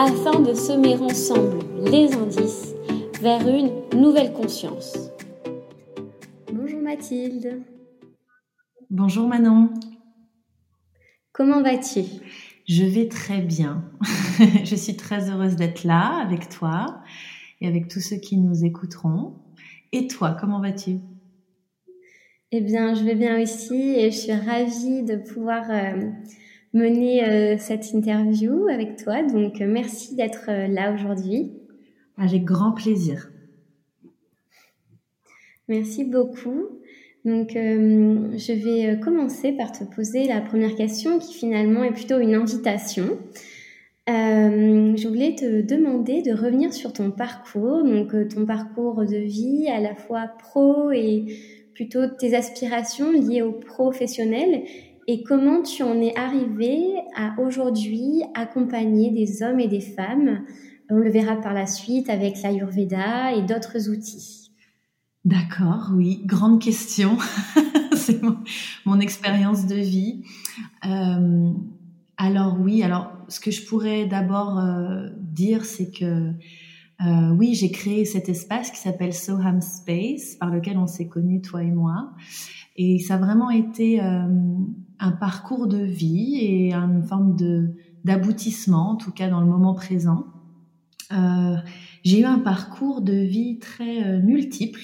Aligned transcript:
afin 0.00 0.38
de 0.38 0.54
semer 0.54 0.94
ensemble 0.94 1.58
les 1.90 2.14
indices 2.14 2.72
vers 3.20 3.48
une 3.48 3.72
nouvelle 3.98 4.32
conscience. 4.32 5.10
Bonjour 6.52 6.80
Mathilde. 6.80 7.64
Bonjour 8.90 9.26
Manon. 9.26 9.74
Comment 11.32 11.62
vas-tu? 11.62 12.02
Je 12.68 12.84
vais 12.84 13.08
très 13.08 13.40
bien. 13.40 13.90
je 14.62 14.76
suis 14.76 14.96
très 14.96 15.30
heureuse 15.30 15.56
d'être 15.56 15.82
là 15.82 16.22
avec 16.22 16.48
toi 16.48 17.02
et 17.60 17.66
avec 17.66 17.88
tous 17.88 18.00
ceux 18.00 18.18
qui 18.18 18.36
nous 18.36 18.64
écouteront. 18.64 19.34
Et 19.90 20.06
toi, 20.06 20.36
comment 20.40 20.60
vas-tu? 20.60 21.00
Eh 22.52 22.60
bien, 22.60 22.94
je 22.94 23.02
vais 23.02 23.16
bien 23.16 23.42
aussi 23.42 23.74
et 23.74 24.12
je 24.12 24.16
suis 24.16 24.32
ravie 24.32 25.02
de 25.02 25.16
pouvoir 25.16 25.68
euh, 25.72 26.08
mener 26.72 27.24
euh, 27.24 27.56
cette 27.58 27.92
interview 27.92 28.68
avec 28.68 28.96
toi. 28.96 29.22
Donc, 29.22 29.60
euh, 29.60 29.66
merci 29.66 30.14
d'être 30.14 30.46
là 30.48 30.92
aujourd'hui. 30.92 31.52
Avec 32.16 32.44
grand 32.44 32.72
plaisir. 32.72 33.30
Merci 35.68 36.04
beaucoup. 36.04 36.66
Donc, 37.24 37.56
euh, 37.56 38.30
je 38.36 38.52
vais 38.52 38.98
commencer 39.00 39.52
par 39.52 39.72
te 39.72 39.84
poser 39.84 40.24
la 40.24 40.40
première 40.40 40.74
question 40.74 41.18
qui 41.18 41.34
finalement 41.34 41.84
est 41.84 41.92
plutôt 41.92 42.18
une 42.18 42.34
invitation. 42.34 43.18
Euh, 44.08 44.96
je 44.96 45.06
voulais 45.06 45.34
te 45.34 45.60
demander 45.60 46.22
de 46.22 46.32
revenir 46.32 46.72
sur 46.72 46.94
ton 46.94 47.10
parcours, 47.10 47.84
donc 47.84 48.14
ton 48.30 48.46
parcours 48.46 49.04
de 49.04 49.16
vie 49.16 49.68
à 49.68 49.80
la 49.80 49.94
fois 49.94 50.30
pro 50.38 50.90
et 50.90 51.26
plutôt 51.74 52.06
tes 52.06 52.34
aspirations 52.34 53.12
liées 53.12 53.42
au 53.42 53.52
professionnel 53.52 54.64
et 55.10 55.22
comment 55.22 55.62
tu 55.62 55.82
en 55.82 56.00
es 56.02 56.14
arrivé 56.16 56.96
à 57.16 57.34
aujourd'hui 57.40 58.22
accompagner 58.34 59.10
des 59.10 59.42
hommes 59.42 59.58
et 59.58 59.66
des 59.66 59.80
femmes. 59.80 60.44
On 60.90 60.96
le 60.96 61.10
verra 61.10 61.36
par 61.36 61.54
la 61.54 61.66
suite 61.66 62.10
avec 62.10 62.42
l'Ayurveda 62.42 63.32
et 63.34 63.40
d'autres 63.40 63.88
outils. 63.88 64.50
D'accord, 65.24 65.92
oui, 65.94 66.20
grande 66.26 66.60
question. 66.60 67.16
C'est 67.96 68.20
mon, 68.84 69.00
expérience 69.00 69.66
de 69.66 69.76
vie. 69.76 70.24
Euh, 70.84 71.52
alors 72.18 72.58
oui, 72.60 72.82
alors 72.82 73.10
ce 73.28 73.40
que 73.40 73.50
je 73.50 73.64
pourrais 73.64 74.04
d'abord 74.04 74.58
euh, 74.58 75.08
dire, 75.20 75.64
c'est 75.64 75.90
que 75.90 76.32
euh, 77.04 77.30
oui, 77.36 77.54
j'ai 77.54 77.70
créé 77.70 78.04
cet 78.04 78.28
espace 78.28 78.70
qui 78.70 78.78
s'appelle 78.78 79.14
Soham 79.14 79.60
Space, 79.62 80.36
par 80.36 80.50
lequel 80.50 80.78
on 80.78 80.86
s'est 80.86 81.08
connus, 81.08 81.40
toi 81.40 81.62
et 81.62 81.70
moi. 81.70 82.12
Et 82.76 82.98
ça 82.98 83.14
a 83.14 83.18
vraiment 83.18 83.50
été 83.50 84.00
un 85.00 85.12
parcours 85.12 85.66
de 85.66 85.78
vie 85.78 86.36
et 86.40 86.72
une 86.74 87.02
forme 87.02 87.36
de 87.36 87.70
d'aboutissement, 88.04 88.90
en 88.90 88.96
tout 88.96 89.10
cas 89.10 89.28
dans 89.28 89.40
le 89.40 89.46
moment 89.46 89.74
présent. 89.74 90.26
Euh, 91.12 91.56
j'ai 92.04 92.20
eu 92.20 92.24
un 92.24 92.38
parcours 92.38 93.02
de 93.02 93.12
vie 93.12 93.58
très 93.58 94.04
euh, 94.04 94.20
multiple. 94.22 94.80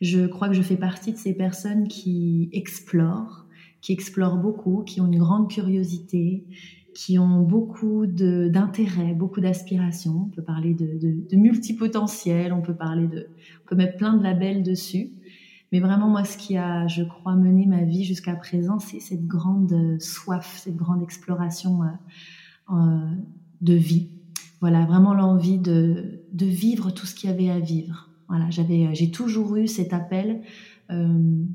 Je 0.00 0.26
crois 0.26 0.48
que 0.48 0.54
je 0.54 0.62
fais 0.62 0.76
partie 0.76 1.12
de 1.12 1.16
ces 1.16 1.34
personnes 1.34 1.88
qui 1.88 2.48
explorent, 2.52 3.46
qui 3.80 3.92
explorent 3.92 4.36
beaucoup, 4.36 4.82
qui 4.84 5.00
ont 5.00 5.06
une 5.06 5.18
grande 5.18 5.48
curiosité, 5.50 6.44
qui 6.94 7.18
ont 7.18 7.40
beaucoup 7.40 8.06
d'intérêt, 8.06 9.14
beaucoup 9.14 9.40
d'aspiration. 9.40 10.26
On 10.26 10.30
peut 10.30 10.42
parler 10.42 10.74
de, 10.74 10.98
de, 10.98 11.28
de 11.28 11.36
multipotentiel, 11.36 12.52
on 12.52 12.62
peut 12.62 12.74
parler 12.74 13.08
de, 13.08 13.28
on 13.64 13.68
peut 13.68 13.76
mettre 13.76 13.96
plein 13.96 14.16
de 14.16 14.22
labels 14.22 14.62
dessus. 14.62 15.10
Mais 15.74 15.80
vraiment, 15.80 16.08
moi, 16.08 16.22
ce 16.22 16.38
qui 16.38 16.56
a, 16.56 16.86
je 16.86 17.02
crois, 17.02 17.34
mené 17.34 17.66
ma 17.66 17.82
vie 17.82 18.04
jusqu'à 18.04 18.36
présent, 18.36 18.78
c'est 18.78 19.00
cette 19.00 19.26
grande 19.26 19.96
soif, 19.98 20.60
cette 20.62 20.76
grande 20.76 21.02
exploration 21.02 21.82
euh, 21.82 21.86
euh, 22.76 23.10
de 23.60 23.74
vie. 23.74 24.08
Voilà, 24.60 24.84
vraiment 24.84 25.14
l'envie 25.14 25.58
de, 25.58 26.22
de 26.32 26.46
vivre 26.46 26.92
tout 26.92 27.06
ce 27.06 27.16
qu'il 27.16 27.28
y 27.28 27.32
avait 27.32 27.50
à 27.50 27.58
vivre. 27.58 28.08
Voilà, 28.28 28.48
j'avais, 28.50 28.86
euh, 28.86 28.90
j'ai 28.92 29.10
toujours 29.10 29.56
eu 29.56 29.66
cet 29.66 29.92
appel 29.92 30.42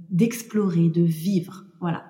d'explorer, 0.10 0.90
de 0.90 1.04
vivre. 1.04 1.64
Voilà. 1.80 2.04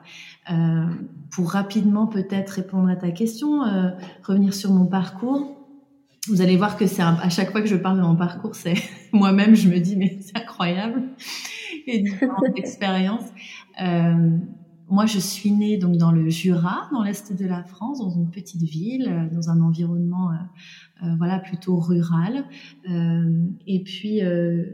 pour 1.29 1.51
rapidement 1.51 2.07
peut-être 2.07 2.49
répondre 2.49 2.89
à 2.89 2.95
ta 2.95 3.11
question, 3.11 3.61
revenir 4.23 4.53
sur 4.55 4.71
mon 4.71 4.87
parcours. 4.87 5.58
Vous 6.29 6.41
allez 6.41 6.57
voir 6.57 6.77
que 6.77 6.87
c'est 6.87 7.01
à 7.01 7.29
chaque 7.29 7.51
fois 7.51 7.61
que 7.61 7.67
je 7.67 7.75
parle 7.75 7.97
de 7.97 8.03
mon 8.03 8.15
parcours, 8.15 8.55
c'est 8.55 8.75
moi-même, 9.11 9.55
je 9.55 9.67
me 9.69 9.79
dis 9.79 9.95
mais 9.95 10.19
c'est 10.21 10.37
incroyable 10.37 11.03
et 11.87 11.99
différentes 11.99 12.43
expériences. 12.57 13.25
Euh, 13.81 14.37
moi, 14.91 15.05
je 15.05 15.19
suis 15.19 15.51
née 15.51 15.77
donc 15.77 15.97
dans 15.97 16.11
le 16.11 16.29
Jura, 16.29 16.89
dans 16.91 17.03
l'est 17.03 17.31
de 17.31 17.45
la 17.45 17.63
France, 17.63 17.99
dans 17.99 18.09
une 18.09 18.31
petite 18.31 18.63
ville, 18.63 19.07
euh, 19.07 19.35
dans 19.35 19.51
un 19.51 19.61
environnement 19.61 20.31
euh, 20.31 20.35
euh, 21.03 21.15
voilà 21.17 21.39
plutôt 21.39 21.79
rural. 21.79 22.43
Euh, 22.89 23.45
et 23.67 23.83
puis 23.83 24.21
euh, 24.23 24.65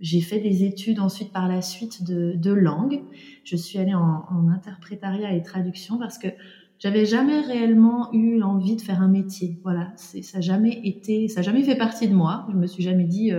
j'ai 0.00 0.20
fait 0.20 0.40
des 0.40 0.64
études 0.64 1.00
ensuite 1.00 1.32
par 1.32 1.48
la 1.48 1.60
suite 1.60 2.04
de, 2.04 2.34
de 2.36 2.52
langue. 2.52 3.02
Je 3.44 3.56
suis 3.56 3.78
allée 3.78 3.94
en, 3.94 4.24
en, 4.30 4.48
interprétariat 4.48 5.34
et 5.34 5.42
traduction 5.42 5.98
parce 5.98 6.18
que 6.18 6.28
j'avais 6.78 7.06
jamais 7.06 7.40
réellement 7.40 8.12
eu 8.12 8.38
l'envie 8.38 8.76
de 8.76 8.80
faire 8.80 9.02
un 9.02 9.08
métier. 9.08 9.58
Voilà, 9.62 9.92
ça 9.96 10.18
n'a 10.34 10.40
jamais 10.40 10.80
été, 10.84 11.28
ça 11.28 11.40
n'a 11.40 11.42
jamais 11.42 11.62
fait 11.62 11.76
partie 11.76 12.08
de 12.08 12.14
moi. 12.14 12.46
Je 12.50 12.56
me 12.56 12.66
suis 12.66 12.82
jamais 12.82 13.04
dit 13.04 13.32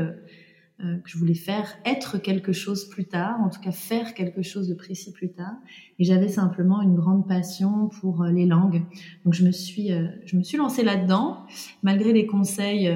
euh, 0.82 0.96
que 1.00 1.10
je 1.10 1.18
voulais 1.18 1.34
faire 1.34 1.68
être 1.84 2.20
quelque 2.20 2.54
chose 2.54 2.88
plus 2.88 3.04
tard, 3.04 3.42
en 3.42 3.50
tout 3.50 3.60
cas 3.60 3.74
faire 3.74 4.14
quelque 4.14 4.42
chose 4.42 4.70
de 4.70 4.74
précis 4.74 5.12
plus 5.12 5.30
tard. 5.30 5.56
Et 5.98 6.06
j'avais 6.06 6.30
simplement 6.30 6.82
une 6.82 6.96
grande 6.96 7.28
passion 7.28 7.90
pour 8.00 8.22
euh, 8.22 8.32
les 8.32 8.46
langues. 8.46 8.84
Donc 9.26 9.34
je 9.34 9.44
me 9.44 9.52
suis, 9.52 9.92
euh, 9.92 10.08
je 10.24 10.38
me 10.38 10.42
suis 10.42 10.58
lancée 10.58 10.84
là-dedans, 10.84 11.44
malgré 11.84 12.14
les 12.14 12.26
conseils 12.26 12.90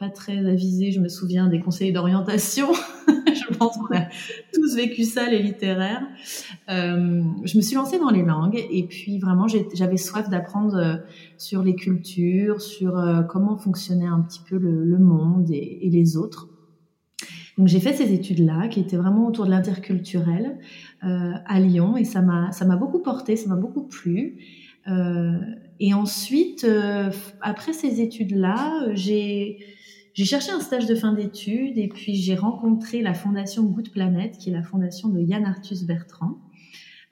pas 0.00 0.10
très 0.10 0.48
avisés. 0.48 0.90
Je 0.90 0.98
me 0.98 1.08
souviens 1.08 1.46
des 1.46 1.60
conseils 1.60 1.92
d'orientation. 1.92 2.72
pense 3.58 3.76
a 3.92 4.08
tous 4.52 4.76
vécu 4.76 5.04
ça, 5.04 5.28
les 5.28 5.42
littéraires. 5.42 6.06
Euh, 6.68 7.22
je 7.44 7.56
me 7.56 7.62
suis 7.62 7.76
lancée 7.76 7.98
dans 7.98 8.10
les 8.10 8.22
langues 8.22 8.62
et 8.70 8.82
puis 8.84 9.18
vraiment 9.18 9.46
j'avais 9.48 9.96
soif 9.96 10.28
d'apprendre 10.28 11.00
sur 11.36 11.62
les 11.62 11.74
cultures, 11.74 12.60
sur 12.60 13.02
comment 13.28 13.56
fonctionnait 13.56 14.06
un 14.06 14.20
petit 14.20 14.40
peu 14.48 14.58
le, 14.58 14.98
monde 14.98 15.50
et, 15.50 15.88
les 15.90 16.16
autres. 16.16 16.48
Donc 17.58 17.66
j'ai 17.66 17.80
fait 17.80 17.92
ces 17.92 18.12
études-là, 18.14 18.68
qui 18.68 18.80
étaient 18.80 18.96
vraiment 18.96 19.26
autour 19.26 19.44
de 19.44 19.50
l'interculturel 19.50 20.58
euh, 21.04 21.32
à 21.44 21.60
Lyon, 21.60 21.96
et 21.96 22.04
ça 22.04 22.22
m'a 22.22 22.52
ça 22.52 22.64
m'a 22.64 22.76
beaucoup 22.76 23.00
porté, 23.00 23.34
ça 23.36 23.48
m'a 23.48 23.56
beaucoup 23.56 23.82
plu. 23.82 24.38
Euh, 24.86 25.38
et 25.80 25.92
ensuite, 25.92 26.64
euh, 26.64 27.10
après 27.40 27.72
ces 27.72 28.00
études-là, 28.00 28.94
j'ai 28.94 29.58
j'ai 30.18 30.24
cherché 30.24 30.50
un 30.50 30.58
stage 30.58 30.86
de 30.86 30.96
fin 30.96 31.12
d'études, 31.12 31.78
et 31.78 31.86
puis 31.86 32.16
j'ai 32.16 32.34
rencontré 32.34 33.02
la 33.02 33.14
fondation 33.14 33.62
Good 33.62 33.92
Planet, 33.92 34.36
qui 34.36 34.50
est 34.50 34.52
la 34.52 34.64
fondation 34.64 35.10
de 35.10 35.20
Yann 35.20 35.44
Arthus 35.44 35.84
Bertrand. 35.86 36.40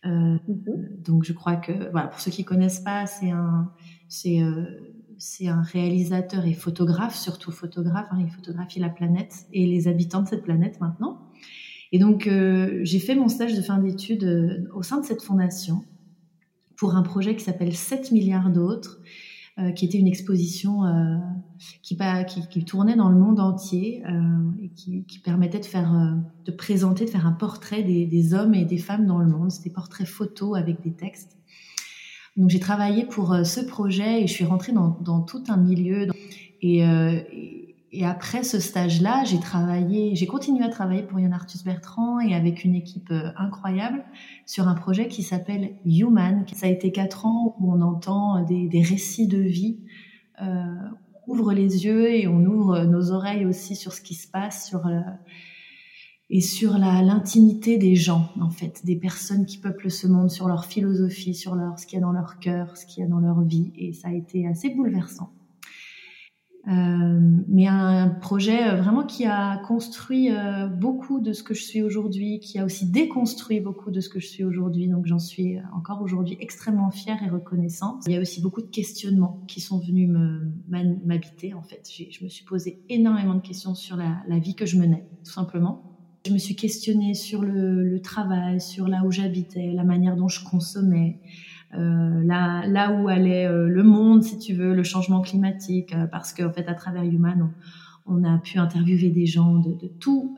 Euh, 0.05 0.09
mm-hmm. 0.49 1.03
Donc 1.05 1.23
je 1.23 1.33
crois 1.33 1.55
que 1.55 1.89
voilà, 1.93 2.09
pour 2.09 2.19
ceux 2.19 2.33
qui 2.33 2.45
connaissent 2.45 2.81
pas, 2.81 3.07
c'est 3.07 3.31
un 3.31 3.71
c'est 4.09 4.43
euh, 4.43 4.65
c'est 5.19 5.47
un 5.47 5.63
réalisateur 5.63 6.47
et 6.47 6.53
photographe, 6.53 7.15
surtout 7.15 7.53
photographe. 7.53 8.09
Hein, 8.11 8.25
il 8.27 8.29
photographie 8.29 8.81
la 8.81 8.89
planète 8.89 9.47
et 9.53 9.67
les 9.67 9.87
habitants 9.87 10.23
de 10.23 10.27
cette 10.27 10.43
planète 10.43 10.81
maintenant. 10.81 11.31
Et 11.93 12.01
donc, 12.01 12.27
euh, 12.27 12.81
j'ai 12.83 12.99
fait 12.99 13.15
mon 13.15 13.29
stage 13.29 13.55
de 13.55 13.63
fin 13.63 13.79
d'études 13.79 14.69
au 14.75 14.83
sein 14.83 15.01
de 15.01 15.07
cette 15.07 15.23
fondation 15.23 15.85
pour 16.77 16.97
un 16.97 17.03
projet 17.03 17.37
qui 17.37 17.45
s'appelle 17.45 17.73
7 17.73 18.11
milliards 18.11 18.51
d'autres, 18.51 19.01
qui 19.75 19.87
était 19.87 19.99
une 19.99 20.07
exposition 20.07 20.85
euh, 20.85 21.17
qui, 21.83 21.97
qui, 22.29 22.49
qui, 22.49 22.65
tournait 22.65 22.97
dans 22.97 23.09
le 23.09 23.17
monde 23.17 23.41
entier 23.41 24.03
euh, 24.07 24.51
et 24.63 24.69
qui, 24.71 25.05
qui, 25.05 25.19
permettait 25.19 25.61
de 25.61 25.65
faire, 25.65 25.95
euh, 25.95 26.15
de 26.45 26.53
présenter, 26.53 27.05
de 27.05 27.11
faire 27.11 27.27
un 27.27 27.33
portrait 27.33 27.83
des, 27.83 28.07
des, 28.07 28.35
hommes 28.35 28.55
et 28.55 28.65
des 28.65 28.79
femmes 28.79 29.07
dans 29.07 29.19
le 29.19 29.27
monde. 29.27 29.51
C'était 29.51 29.71
portraits 29.71 30.07
photos 30.07 30.57
avec 30.57 30.83
des 30.83 30.93
textes. 30.93 31.37
Donc 32.37 32.51
j'ai 32.51 32.61
travaillé 32.61 33.05
pour 33.05 33.33
euh, 33.33 33.45
ce 33.45 33.61
projet 33.61 34.23
et 34.23 34.27
je 34.27 34.33
suis 34.33 34.45
rentrée 34.45 34.73
dans, 34.73 34.99
dans 35.01 35.21
tout 35.23 35.43
un 35.49 35.57
milieu. 35.57 36.09
Et, 36.61 36.87
euh, 36.87 37.21
après 38.05 38.43
ce 38.43 38.61
stage-là, 38.61 39.25
j'ai 39.25 39.39
travaillé, 39.39 40.15
j'ai 40.15 40.27
continué 40.27 40.65
à 40.65 40.69
travailler 40.69 41.03
pour 41.03 41.19
Yann 41.21 41.33
Arthus 41.33 41.65
Bertrand 41.65 42.21
et 42.21 42.35
avec 42.35 42.65
une 42.65 42.75
équipe 42.75 43.11
euh, 43.11 43.31
incroyable 43.37 44.05
sur 44.45 44.69
un 44.69 44.75
projet 44.75 45.09
qui 45.09 45.23
s'appelle 45.23 45.77
Human. 45.85 46.45
Ça 46.53 46.67
a 46.67 46.71
été 46.71 46.93
quatre 46.93 47.27
ans 47.27 47.57
où 47.61 47.73
on 47.73 47.81
entend 47.81 48.43
des, 48.43 48.69
des 48.69 48.83
récits 48.83 49.29
de 49.29 49.39
vie. 49.39 49.79
Euh, 50.43 50.75
ouvre 51.27 51.53
les 51.53 51.85
yeux 51.85 52.13
et 52.15 52.29
on 52.29 52.45
ouvre 52.45 52.85
nos 52.85 53.11
oreilles 53.11 53.47
aussi 53.47 53.75
sur 53.75 53.93
ce 53.93 54.01
qui 54.01 54.15
se 54.15 54.29
passe, 54.29 54.69
sur 54.69 54.87
et 56.29 56.41
sur 56.41 56.79
la 56.79 57.03
l'intimité 57.03 57.79
des 57.79 57.95
gens 57.95 58.31
en 58.41 58.51
fait, 58.51 58.85
des 58.85 58.97
personnes 58.97 59.47
qui 59.47 59.59
peuplent 59.59 59.91
ce 59.91 60.07
monde, 60.07 60.31
sur 60.31 60.49
leur 60.49 60.65
philosophie, 60.65 61.35
sur 61.35 61.55
leur 61.55 61.79
ce 61.79 61.87
qu'il 61.87 61.99
y 61.99 62.03
a 62.03 62.05
dans 62.05 62.13
leur 62.13 62.39
cœur, 62.39 62.77
ce 62.77 62.87
qu'il 62.87 63.03
y 63.03 63.07
a 63.07 63.09
dans 63.09 63.21
leur 63.21 63.43
vie, 63.43 63.73
et 63.77 63.93
ça 63.93 64.09
a 64.09 64.13
été 64.13 64.47
assez 64.47 64.71
bouleversant. 64.71 65.33
Euh, 66.69 67.21
mais 67.47 67.69
un 67.69 68.09
projet 68.09 68.69
euh, 68.69 68.77
vraiment 68.81 69.05
qui 69.05 69.25
a 69.25 69.59
construit 69.59 70.33
euh, 70.33 70.67
beaucoup 70.67 71.21
de 71.21 71.33
ce 71.33 71.45
que 71.45 71.55
je 71.55 71.63
suis 71.63 71.83
aujourd'hui, 71.83 72.41
qui 72.41 72.59
a 72.59 72.65
aussi 72.65 72.91
déconstruit 72.91 73.61
beaucoup 73.61 73.93
de 73.93 74.01
ce 74.01 74.09
que 74.09 74.19
je 74.19 74.27
suis 74.27 74.43
aujourd'hui. 74.43 74.89
Donc 74.89 75.07
j'en 75.07 75.21
suis 75.21 75.59
encore 75.73 76.03
aujourd'hui 76.03 76.37
extrêmement 76.41 76.91
fière 76.91 77.23
et 77.23 77.29
reconnaissante. 77.29 78.03
Il 78.07 78.15
y 78.15 78.17
a 78.17 78.21
aussi 78.21 78.41
beaucoup 78.41 78.63
de 78.63 78.67
questionnements 78.67 79.45
qui 79.47 79.61
sont 79.61 79.79
venus 79.79 80.11
m'habiter 80.69 81.55
en 81.55 81.63
fait. 81.63 81.89
Je 81.89 82.25
me 82.25 82.29
suis 82.29 82.45
posé 82.45 82.83
énormément 82.89 83.35
de 83.35 83.43
questions 83.43 83.77
sur 83.77 83.97
la, 83.97 84.39
vie 84.39 84.57
que 84.57 84.67
je 84.67 84.77
menais, 84.77 85.07
tout 85.25 85.33
simplement. 85.33 85.83
Je 86.27 86.33
me 86.33 86.39
suis 86.39 86.57
questionnée 86.57 87.15
sur 87.15 87.43
le, 87.43 88.01
travail, 88.01 88.61
sur 88.61 88.89
là 88.89 89.03
où 89.05 89.13
j'habitais, 89.13 89.73
la 89.73 89.85
manière 89.85 90.17
dont 90.17 90.29
je 90.29 90.45
consommais, 90.45 91.21
là, 91.73 92.67
là 92.67 92.93
où 92.93 93.09
allait 93.09 93.47
euh, 93.47 93.69
le 93.69 93.83
monde, 93.83 94.23
si 94.23 94.39
tu 94.39 94.55
veux, 94.55 94.75
le 94.75 94.83
changement 94.83 95.21
climatique, 95.21 95.95
euh, 95.95 96.07
parce 96.07 96.33
qu'en 96.33 96.53
fait, 96.53 96.69
à 96.69 96.75
travers 96.75 97.03
Human, 97.03 97.53
on, 98.07 98.21
on, 98.21 98.25
a 98.25 98.39
pu 98.39 98.59
interviewer 98.59 99.11
des 99.11 99.27
gens 99.27 99.57
de, 99.57 99.73
de 99.73 99.89
tout. 99.89 100.37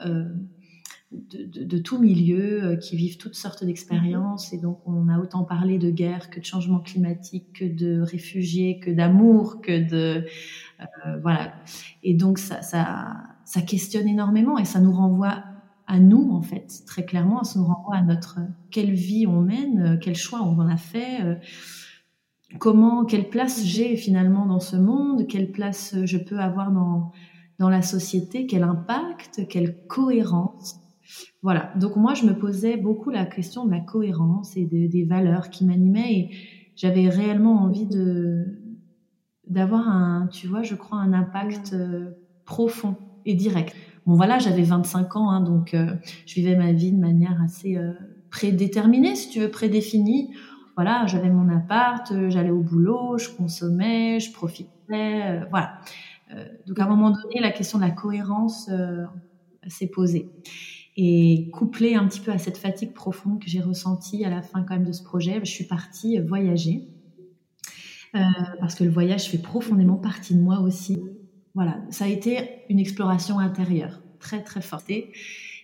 De, 1.10 1.42
de, 1.42 1.64
de, 1.64 1.78
tout 1.78 1.98
milieu, 1.98 2.76
qui 2.82 2.94
vivent 2.94 3.16
toutes 3.16 3.34
sortes 3.34 3.64
d'expériences. 3.64 4.52
Et 4.52 4.58
donc, 4.58 4.80
on 4.84 5.08
a 5.08 5.19
autant 5.19 5.42
parlé 5.42 5.78
de 5.78 5.90
guerre 5.90 6.28
que 6.28 6.38
de 6.38 6.44
changement 6.44 6.80
climatique, 6.80 7.46
que 7.54 7.64
de 7.64 8.02
réfugiés, 8.02 8.78
que 8.78 8.90
d'amour, 8.90 9.62
que 9.62 9.88
de... 9.88 10.26
Euh, 10.80 11.19
voilà. 11.22 11.54
Et 12.02 12.12
donc, 12.12 12.38
ça, 12.38 12.60
ça, 12.60 13.16
ça 13.46 13.62
questionne 13.62 14.06
énormément 14.06 14.58
et 14.58 14.66
ça 14.66 14.80
nous 14.80 14.92
renvoie 14.92 15.44
à 15.88 15.99
nous 15.99 16.31
en 16.32 16.43
fait 16.43 16.82
très 16.87 17.05
clairement 17.05 17.43
ça 17.43 17.58
nous 17.58 17.64
renvoie 17.64 17.96
à 17.96 18.02
notre 18.02 18.38
quelle 18.70 18.93
vie 18.93 19.26
on 19.26 19.40
mène 19.40 19.81
euh, 19.81 19.96
quel 20.00 20.14
choix 20.14 20.43
on 20.43 20.58
en 20.61 20.69
a 20.69 20.76
fait 20.76 21.23
euh, 21.23 21.35
comment 22.58 23.05
quelle 23.06 23.31
place 23.31 23.64
j'ai 23.64 23.96
finalement 23.96 24.46
dans 24.46 24.61
ce 24.61 24.76
monde 24.76 25.26
quelle 25.26 25.50
place 25.50 25.94
euh, 25.94 26.06
je 26.06 26.19
peux 26.19 26.38
avoir 26.38 26.70
dans 26.70 27.11
dans 27.58 27.70
la 27.70 27.82
société 27.82 28.46
quel 28.46 28.62
impact 28.62 29.49
quelle 29.49 29.85
cohérence. 29.88 30.79
Voilà. 31.43 31.73
Donc 31.76 31.96
moi 31.96 32.14
je 32.14 32.25
me 32.25 32.38
posais 32.38 32.76
beaucoup 32.76 33.11
la 33.11 33.25
question 33.25 33.64
de 33.64 33.70
la 33.70 33.81
cohérence 33.81 34.56
et 34.56 34.64
des 34.64 35.05
valeurs 35.05 35.50
qui 35.50 35.64
m'animaient 35.64 36.12
et 36.12 36.31
j'avais 36.76 37.08
réellement 37.08 37.62
envie 37.62 37.87
de 37.87 38.44
d'avoir 39.49 39.88
un 39.88 40.29
tu 40.29 40.46
vois 40.46 40.62
je 40.62 40.75
crois 40.75 40.99
un 40.99 41.14
impact 41.14 41.75
profond 42.44 42.96
et 43.25 43.35
direct 43.35 43.75
Bon 44.08 44.14
voilà, 44.14 44.38
j'avais 44.38 44.62
25 44.62 45.16
ans, 45.16 45.31
hein, 45.31 45.43
donc 45.43 45.75
euh, 45.75 45.94
je 46.25 46.37
vivais 46.37 46.56
ma 46.56 46.72
vie 46.72 46.93
de 46.93 46.99
manière 46.99 47.43
assez 47.43 47.76
euh, 47.76 47.93
prédéterminée, 48.31 49.14
si 49.14 49.28
tu 49.28 49.38
veux, 49.38 49.50
prédéfinie. 49.50 50.32
Voilà, 50.76 51.06
j'avais 51.06 51.28
mon 51.28 51.55
appart, 51.55 52.10
euh, 52.12 52.31
j'allais 52.31 52.49
au 52.50 52.62
boulot, 52.62 53.19
je 53.19 53.28
consommais, 53.28 54.19
je 54.19 54.32
profitais, 54.32 55.43
voilà. 55.50 55.75
donc 56.66 56.78
à 56.78 56.84
un 56.84 56.88
moment 56.88 57.10
donné, 57.10 57.38
la 57.38 57.50
question 57.50 57.76
de 57.76 57.84
la 57.84 57.90
cohérence 57.90 58.70
s'est 59.66 59.88
posée. 59.88 60.31
Et 60.96 61.50
couplée 61.50 61.94
un 61.94 62.08
petit 62.08 62.20
peu 62.20 62.32
à 62.32 62.38
cette 62.38 62.56
fatigue 62.56 62.94
profonde 62.94 63.43
que 63.43 63.50
j'ai 63.50 63.61
ressentie 63.61 64.25
à 64.25 64.31
la 64.31 64.40
fin 64.40 64.62
quand 64.62 64.72
même 64.72 64.87
de 64.87 64.93
ce 64.93 65.02
projet, 65.02 65.38
je 65.44 65.50
suis 65.50 65.64
partie 65.64 66.19
voyager. 66.19 66.88
parce 68.58 68.75
que 68.75 68.84
le 68.84 68.90
voyage 68.90 69.28
fait 69.28 69.37
profondément 69.37 69.96
partie 69.96 70.34
de 70.34 70.40
moi 70.40 70.61
aussi 70.61 70.99
voilà, 71.55 71.81
ça 71.91 72.05
a 72.05 72.09
été 72.09 72.62
une 72.69 72.79
exploration 72.79 73.39
intérieure 73.39 74.00
très 74.21 74.43
très 74.43 74.61
forte 74.61 74.91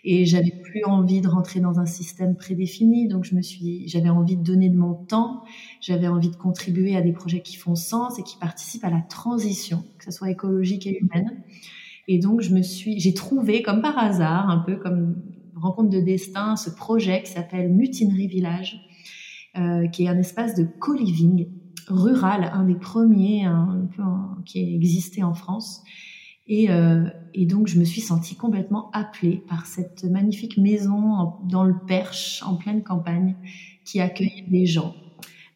et 0.07 0.27
j'avais 0.27 0.53
plus 0.63 0.85
envie 0.85 1.21
de 1.21 1.29
rentrer 1.29 1.61
dans 1.61 1.81
un 1.81 1.87
système 1.87 2.37
prédéfini 2.37 3.09
donc 3.09 3.25
je 3.25 3.35
me 3.35 3.43
suis 3.43 3.89
j'avais 3.89 4.11
envie 4.11 4.37
de 4.37 4.43
donner 4.43 4.69
de 4.69 4.77
mon 4.77 4.95
temps, 4.95 5.43
j'avais 5.81 6.09
envie 6.09 6.31
de 6.31 6.37
contribuer 6.37 6.97
à 6.97 7.01
des 7.01 7.13
projets 7.13 7.41
qui 7.41 7.57
font 7.57 7.75
sens 7.75 8.19
et 8.19 8.23
qui 8.23 8.37
participent 8.39 8.85
à 8.85 8.91
la 8.91 9.01
transition, 9.01 9.83
que 9.99 10.05
ce 10.05 10.11
soit 10.11 10.31
écologique 10.31 10.87
et 10.87 10.99
humaine. 10.99 11.43
Et 12.07 12.19
donc 12.19 12.43
je 12.43 12.55
me 12.55 12.63
suis 12.63 13.01
j'ai 13.01 13.15
trouvé 13.15 13.63
comme 13.63 13.83
par 13.83 13.99
hasard, 13.99 14.51
un 14.51 14.59
peu 14.59 14.77
comme 14.77 15.17
rencontre 15.57 15.91
de 15.91 16.01
destin, 16.01 16.57
ce 16.57 16.71
projet 16.71 17.23
qui 17.23 17.33
s'appelle 17.33 17.73
Mutinerie 17.73 18.29
Village 18.29 18.81
euh, 19.57 19.87
qui 19.87 20.05
est 20.05 20.09
un 20.09 20.19
espace 20.19 20.57
de 20.57 20.65
co-living 20.65 21.47
rural, 21.87 22.51
un 22.53 22.65
des 22.65 22.75
premiers 22.75 23.45
un 23.45 23.89
peu 23.95 24.03
qui 24.44 24.75
existait 24.75 25.23
en 25.23 25.35
France. 25.35 25.82
Et, 26.46 26.70
euh, 26.70 27.05
et, 27.32 27.46
donc, 27.46 27.69
je 27.69 27.79
me 27.79 27.85
suis 27.85 28.00
sentie 28.00 28.37
complètement 28.37 28.91
appelée 28.93 29.43
par 29.49 29.67
cette 29.67 30.05
magnifique 30.05 30.58
maison 30.58 31.35
dans 31.49 31.64
le 31.64 31.75
Perche, 31.87 32.43
en 32.44 32.56
pleine 32.56 32.82
campagne, 32.82 33.35
qui 33.85 34.00
accueillait 34.00 34.46
des 34.49 34.67
gens 34.67 34.94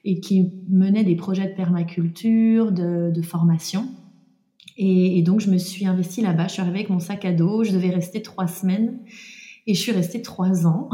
et 0.05 0.21
qui 0.21 0.51
menait 0.69 1.05
des 1.05 1.17
projets 1.17 1.49
de 1.49 1.55
permaculture, 1.55 2.73
de, 2.73 3.23
formation. 3.23 3.87
Et, 4.79 5.19
et, 5.19 5.23
donc, 5.23 5.41
je 5.41 5.51
me 5.51 5.59
suis 5.59 5.87
investie 5.87 6.23
là-bas. 6.23 6.47
Je 6.49 6.55
suis 6.55 6.63
arrivée 6.63 6.79
avec 6.79 6.91
mon 6.91 7.01
sac 7.01 7.25
à 7.25 7.33
dos. 7.33 7.65
Je 7.65 7.73
devais 7.73 7.91
rester 7.91 8.23
trois 8.23 8.47
semaines. 8.47 9.01
Et 9.67 9.75
je 9.75 9.81
suis 9.81 9.93
restée 9.93 10.23
trois 10.23 10.67
ans. 10.67 10.89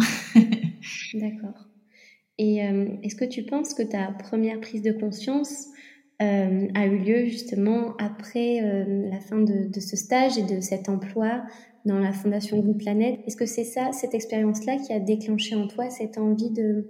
D'accord. 1.14 1.68
Et 2.38 2.64
euh, 2.64 2.88
est-ce 3.02 3.14
que 3.14 3.24
tu 3.24 3.44
penses 3.44 3.74
que 3.74 3.82
ta 3.82 4.08
première 4.08 4.60
prise 4.60 4.82
de 4.82 4.92
conscience 4.92 5.66
euh, 6.22 6.68
a 6.74 6.86
eu 6.86 6.98
lieu 6.98 7.24
justement 7.26 7.96
après 7.98 8.60
euh, 8.62 9.08
la 9.10 9.20
fin 9.20 9.38
de, 9.38 9.80
ce 9.80 9.96
stage 9.96 10.38
et 10.38 10.42
de 10.42 10.60
cet 10.60 10.88
emploi 10.88 11.42
dans 11.84 11.98
la 11.98 12.12
Fondation 12.12 12.60
Good 12.60 12.78
Planet 12.78 13.18
Est-ce 13.26 13.36
que 13.36 13.46
c'est 13.46 13.64
ça, 13.64 13.92
cette 13.92 14.14
expérience-là, 14.14 14.76
qui 14.76 14.92
a 14.92 15.00
déclenché 15.00 15.54
en 15.54 15.66
toi 15.66 15.90
cette 15.90 16.16
envie 16.18 16.50
de, 16.50 16.86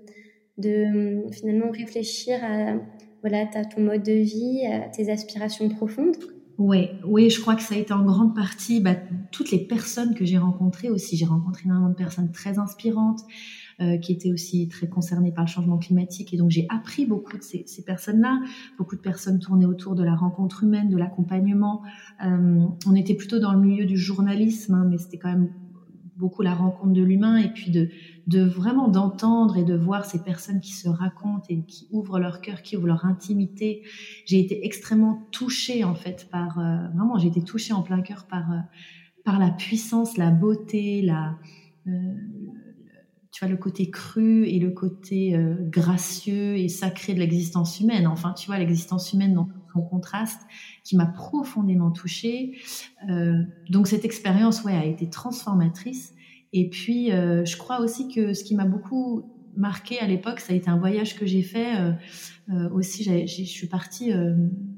de 0.58 1.24
finalement 1.32 1.70
réfléchir 1.70 2.38
à 2.42 2.76
voilà, 3.22 3.48
à 3.54 3.64
ton 3.64 3.80
mode 3.80 4.02
de 4.02 4.12
vie, 4.12 4.66
à 4.66 4.88
tes 4.90 5.10
aspirations 5.10 5.70
profondes? 5.70 6.16
Oui, 6.58 6.90
oui, 7.06 7.30
je 7.30 7.40
crois 7.40 7.56
que 7.56 7.62
ça 7.62 7.74
a 7.74 7.78
été 7.78 7.92
en 7.92 8.04
grande 8.04 8.34
partie 8.34 8.80
bah, 8.80 8.94
toutes 9.32 9.50
les 9.50 9.58
personnes 9.58 10.14
que 10.14 10.24
j'ai 10.24 10.38
rencontrées 10.38 10.90
aussi. 10.90 11.16
J'ai 11.16 11.24
rencontré 11.24 11.62
énormément 11.64 11.88
de 11.88 11.96
personnes 11.96 12.30
très 12.30 12.58
inspirantes. 12.58 13.20
Euh, 13.80 13.98
qui 13.98 14.12
étaient 14.12 14.30
aussi 14.30 14.68
très 14.68 14.86
concernés 14.86 15.32
par 15.32 15.46
le 15.46 15.50
changement 15.50 15.78
climatique. 15.78 16.32
Et 16.32 16.36
donc 16.36 16.48
j'ai 16.48 16.64
appris 16.68 17.06
beaucoup 17.06 17.36
de 17.36 17.42
ces, 17.42 17.64
personnes-là, 17.84 18.40
beaucoup 18.78 18.94
de 18.94 19.00
personnes 19.00 19.40
tournées 19.40 19.66
autour 19.66 19.96
de 19.96 20.04
la 20.04 20.14
rencontre 20.14 20.62
humaine, 20.62 20.90
de 20.90 20.96
l'accompagnement. 20.96 21.82
Euh, 22.24 22.64
on 22.86 22.94
était 22.94 23.14
plutôt 23.14 23.40
dans 23.40 23.52
le 23.52 23.58
milieu 23.58 23.84
du 23.84 23.96
journalisme, 23.96 24.74
hein, 24.74 24.86
mais 24.88 24.96
c'était 24.96 25.19
quand 25.19 25.31
même 25.31 25.50
beaucoup 26.16 26.43
la 26.43 26.54
rencontre 26.54 26.93
de 26.93 27.02
l'humain 27.02 27.36
et 27.36 27.48
puis 27.48 27.72
de, 27.72 28.40
vraiment 28.44 28.86
d'entendre 28.86 29.56
et 29.56 29.64
de 29.64 29.74
voir 29.74 30.04
ces 30.04 30.22
personnes 30.22 30.60
qui 30.60 30.72
se 30.72 30.88
racontent 30.88 31.46
et 31.48 31.64
qui 31.64 31.88
ouvrent 31.90 32.20
leur 32.20 32.40
cœur, 32.40 32.62
qui 32.62 32.76
ouvrent 32.76 32.86
leur 32.86 33.04
intimité. 33.04 33.82
J'ai 34.24 34.38
été 34.38 34.64
extrêmement 34.64 35.26
touchée 35.32 35.82
en 35.82 35.96
fait 35.96 36.28
par 36.31 36.60
euh, 36.60 36.86
vraiment 36.94 37.19
j'ai 37.19 37.26
été 37.26 37.43
touchée 37.43 37.72
en 37.72 37.82
plein 37.82 38.02
cœur 38.02 38.26
par 38.28 38.44
par 39.24 39.40
la 39.40 39.50
puissance, 39.50 40.16
la 40.16 40.31
beauté, 40.31 41.02
la 41.02 41.36
tu 43.34 43.44
vois, 43.44 43.50
le 43.50 43.56
côté 43.56 43.91
cru 43.91 44.46
et 44.46 44.60
le 44.60 44.70
côté 44.70 45.34
euh, 45.34 45.56
gracieux 45.58 46.56
et 46.56 46.69
sacré 46.69 47.14
de 47.14 47.19
l'existence 47.19 47.81
humaine. 47.81 48.06
Enfin, 48.06 48.32
tu 48.32 48.46
vois, 48.46 48.58
l'existence 48.58 49.12
humaine 49.12 49.34
dans 49.34 49.48
son 49.72 49.82
contraste 49.82 50.41
qui 50.84 50.96
m'a 50.96 51.06
profondément 51.06 51.91
touchée. 51.91 52.53
Euh, 53.10 53.43
donc, 53.70 53.88
cette 53.88 54.05
expérience, 54.05 54.62
ouais, 54.62 54.76
a 54.76 54.84
été 54.84 55.10
transformatrice. 55.10 56.14
Et 56.53 56.70
puis, 56.70 57.10
euh, 57.10 57.44
je 57.44 57.56
crois 57.56 57.81
aussi 57.81 58.06
que 58.06 58.34
ce 58.34 58.44
qui 58.44 58.55
m'a 58.55 58.67
beaucoup 58.67 59.24
marqué 59.56 59.98
à 59.98 60.06
l'époque, 60.06 60.38
ça 60.38 60.53
a 60.53 60.56
été 60.56 60.70
un 60.70 60.79
voyage 60.79 61.19
que 61.19 61.26
j'ai 61.26 61.43
fait. 61.43 61.74
aussi, 62.72 63.03
je 63.03 63.44
suis 63.44 63.67
partie, 63.67 64.12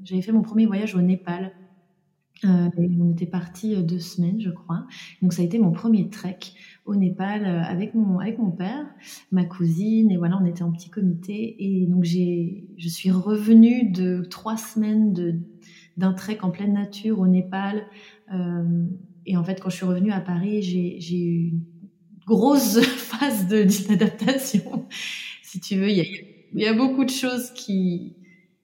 j'avais 0.03 0.21
fait 0.23 0.31
mon 0.31 0.41
premier 0.41 0.65
voyage 0.65 0.95
au 0.95 1.01
Népal. 1.01 1.51
on 2.43 3.11
était 3.11 3.27
parti 3.27 3.75
deux 3.83 3.99
semaines, 3.99 4.41
je 4.41 4.49
crois. 4.49 4.87
Donc, 5.21 5.33
ça 5.33 5.43
a 5.43 5.45
été 5.45 5.59
mon 5.59 5.71
premier 5.71 6.09
trek 6.09 6.39
au 6.87 6.95
Népal 6.95 7.45
euh, 7.45 7.61
avec 7.63 7.93
mon 7.93 8.17
avec 8.19 8.39
mon 8.39 8.49
père, 8.49 8.85
ma 9.31 9.43
cousine 9.43 10.09
et 10.09 10.17
voilà 10.17 10.39
on 10.41 10.45
était 10.45 10.63
en 10.63 10.71
petit 10.71 10.89
comité. 10.89 11.55
Et 11.59 11.85
donc 11.85 12.03
j'ai 12.03 12.65
je 12.77 12.87
suis 12.87 13.11
revenue 13.11 13.91
de 13.91 14.23
trois 14.23 14.57
semaines 14.57 15.13
d'un 15.97 16.13
trek 16.13 16.39
en 16.41 16.49
pleine 16.49 16.73
nature 16.73 17.19
au 17.19 17.27
Népal. 17.27 17.85
Euh, 18.33 18.85
et 19.25 19.37
en 19.37 19.43
fait 19.43 19.59
quand 19.61 19.69
je 19.69 19.75
suis 19.75 19.85
revenue 19.85 20.11
à 20.11 20.21
Paris 20.21 20.63
j'ai 20.63 21.19
eu 21.19 21.49
une 21.49 21.61
grosse 22.25 22.79
phase 22.81 23.47
d'adaptation 23.47 24.87
si 25.43 25.59
tu 25.59 25.75
veux 25.75 25.89
il 25.89 25.97
y 25.97 26.01
a 26.01 26.05
il 26.53 26.61
y 26.61 26.65
a 26.65 26.73
beaucoup 26.73 27.05
de 27.05 27.09
choses 27.09 27.51
qui 27.51 28.15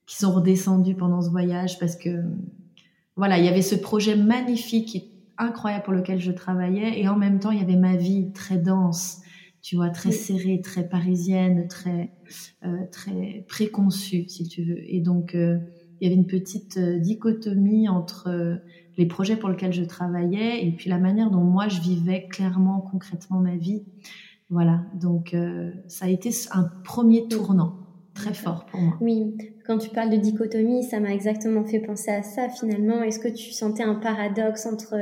qui 0.06 0.18
sont 0.18 0.34
redescendues 0.34 0.96
pendant 0.96 1.22
ce 1.22 1.30
voyage 1.30 1.80
parce 1.80 1.96
que 1.96 2.24
voilà 3.16 3.38
il 3.38 3.46
y 3.46 3.48
avait 3.48 3.62
ce 3.62 3.76
projet 3.76 4.16
magnifique 4.16 4.88
qui 4.90 5.13
incroyable 5.38 5.84
pour 5.84 5.94
lequel 5.94 6.20
je 6.20 6.32
travaillais. 6.32 7.00
Et 7.00 7.08
en 7.08 7.18
même 7.18 7.40
temps 7.40 7.52
il 7.52 7.60
y 7.60 7.62
avait 7.62 7.76
ma 7.76 7.96
vie 7.96 8.32
très 8.34 8.58
dense 8.58 9.20
tu 9.62 9.78
vois 9.78 9.90
très 9.90 10.12
serrée 10.12 10.60
très 10.62 10.90
parisienne 10.90 11.68
très 11.70 12.12
euh, 12.66 12.86
très 12.92 13.46
préconçue 13.48 14.28
si 14.28 14.48
tu 14.48 14.64
veux. 14.64 14.80
Et 14.94 15.00
donc 15.00 15.36
euh, 15.36 15.58
y 16.02 16.06
avait 16.06 16.16
une 16.16 16.28
petite 16.28 16.78
dichotomie 16.78 17.88
entre 17.88 18.60
les 18.98 19.06
projets 19.06 19.38
pour 19.38 19.50
lesquels 19.50 19.72
je 19.72 19.84
travaillais 19.84 20.66
et 20.66 20.72
puis 20.72 20.90
la 20.90 20.98
manière 20.98 21.32
dont 21.32 21.44
moi 21.44 21.70
je 21.70 21.80
vivais 21.80 22.28
clairement, 22.28 22.82
concrètement 22.82 23.40
ma 23.40 23.56
vie. 23.56 23.86
Voilà, 24.50 24.84
donc 25.00 25.36
ça 25.88 26.06
a 26.06 26.10
été 26.10 26.30
un 26.52 26.70
premier 26.84 27.28
tournant 27.28 27.78
très 28.14 28.34
fort 28.34 28.66
pour 28.66 28.82
moi. 28.82 28.98
Oui, 29.02 29.36
quand 29.66 29.78
tu 29.78 29.90
parles 29.90 30.10
de 30.10 30.18
dichotomie, 30.18 30.84
ça 30.84 31.00
m'a 31.00 31.14
exactement 31.14 31.64
fait 31.64 31.80
penser 31.80 32.12
à 32.12 32.22
ça 32.22 32.50
finalement. 32.50 33.02
Est-ce 33.02 33.20
que 33.20 33.30
tu 33.30 33.52
sentais 33.52 33.84
un 33.84 33.96
paradoxe 33.96 34.66
entre 34.66 34.96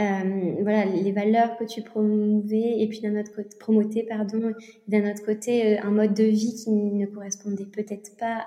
euh, 0.00 0.54
voilà 0.62 0.84
les 0.86 1.12
valeurs 1.12 1.56
que 1.58 1.64
tu 1.64 1.82
promouvais 1.82 2.80
et 2.80 2.88
puis 2.88 3.00
d'un 3.00 3.18
autre 3.20 3.32
côté 3.34 4.06
pardon 4.08 4.52
d'un 4.88 5.10
autre 5.10 5.22
côté 5.22 5.78
euh, 5.78 5.82
un 5.82 5.90
mode 5.90 6.14
de 6.14 6.24
vie 6.24 6.54
qui 6.54 6.70
ne 6.70 7.04
correspondait 7.04 7.66
peut-être 7.66 8.16
pas 8.16 8.46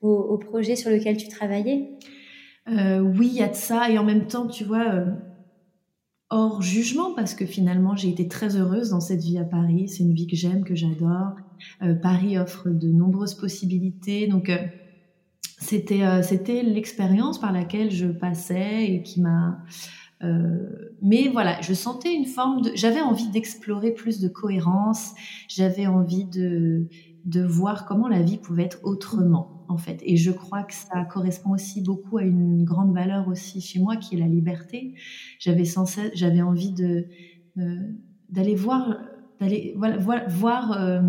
au, 0.00 0.38
projet 0.38 0.76
sur 0.76 0.90
lequel 0.90 1.16
tu 1.16 1.28
travaillais? 1.28 1.90
Euh, 2.68 3.00
oui 3.00 3.28
il 3.32 3.38
y 3.38 3.42
a 3.42 3.48
de 3.48 3.54
ça. 3.54 3.90
Et 3.90 3.98
en 3.98 4.04
même 4.04 4.26
temps 4.26 4.46
tu 4.46 4.64
vois 4.64 5.04
hors 6.30 6.62
jugement 6.62 7.12
parce 7.14 7.34
que 7.34 7.44
finalement 7.44 7.96
j'ai 7.96 8.08
été 8.08 8.28
très 8.28 8.56
heureuse 8.56 8.90
dans 8.90 9.00
cette 9.00 9.20
vie 9.20 9.38
à 9.38 9.44
Paris. 9.44 9.88
C'est 9.88 10.04
une 10.04 10.14
vie 10.14 10.28
que 10.28 10.36
j'aime 10.36 10.64
que 10.64 10.74
j'adore 10.74 11.34
Paris 12.02 12.38
offre 12.38 12.68
de 12.70 12.88
nombreuses 12.88 13.34
possibilités 13.34 14.26
donc 14.26 14.50
c'était 15.58 16.22
c'était 16.22 16.62
l'expérience 16.62 17.38
par 17.40 17.52
laquelle 17.52 17.90
je 17.90 18.06
passais 18.06 18.86
et 18.86 19.02
qui 19.02 19.20
m'a 19.20 19.64
euh, 20.24 20.92
mais 21.02 21.28
voilà, 21.28 21.60
je 21.60 21.74
sentais 21.74 22.14
une 22.14 22.24
forme 22.24 22.62
de, 22.62 22.70
j'avais 22.74 23.00
envie 23.00 23.28
d'explorer 23.28 23.90
plus 23.92 24.20
de 24.20 24.28
cohérence, 24.28 25.12
j'avais 25.48 25.86
envie 25.86 26.24
de 26.24 26.88
de 27.24 27.42
voir 27.42 27.86
comment 27.86 28.06
la 28.06 28.20
vie 28.20 28.36
pouvait 28.36 28.64
être 28.64 28.80
autrement 28.82 29.64
en 29.68 29.78
fait. 29.78 30.00
Et 30.04 30.16
je 30.16 30.30
crois 30.30 30.62
que 30.62 30.74
ça 30.74 31.04
correspond 31.04 31.52
aussi 31.52 31.82
beaucoup 31.82 32.18
à 32.18 32.22
une 32.22 32.64
grande 32.64 32.92
valeur 32.92 33.28
aussi 33.28 33.60
chez 33.60 33.80
moi 33.80 33.96
qui 33.96 34.14
est 34.14 34.18
la 34.18 34.28
liberté. 34.28 34.94
J'avais 35.38 35.64
censé, 35.64 36.10
j'avais 36.14 36.42
envie 36.42 36.72
de 36.72 37.06
euh, 37.58 37.78
d'aller 38.28 38.54
voir, 38.54 38.98
d'aller 39.40 39.74
voilà, 39.76 40.26
voir, 40.28 40.72
euh, 40.72 41.00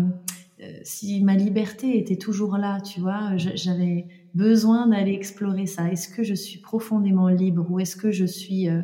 si 0.82 1.22
ma 1.22 1.34
liberté 1.34 1.98
était 1.98 2.16
toujours 2.16 2.56
là, 2.56 2.80
tu 2.80 3.00
vois. 3.00 3.36
J'avais 3.36 4.06
besoin 4.36 4.86
d'aller 4.86 5.12
explorer 5.12 5.66
ça. 5.66 5.90
Est-ce 5.90 6.08
que 6.08 6.22
je 6.22 6.34
suis 6.34 6.60
profondément 6.60 7.28
libre 7.28 7.66
ou 7.70 7.80
est-ce 7.80 7.96
que 7.96 8.12
je 8.12 8.26
suis, 8.26 8.68
euh, 8.68 8.82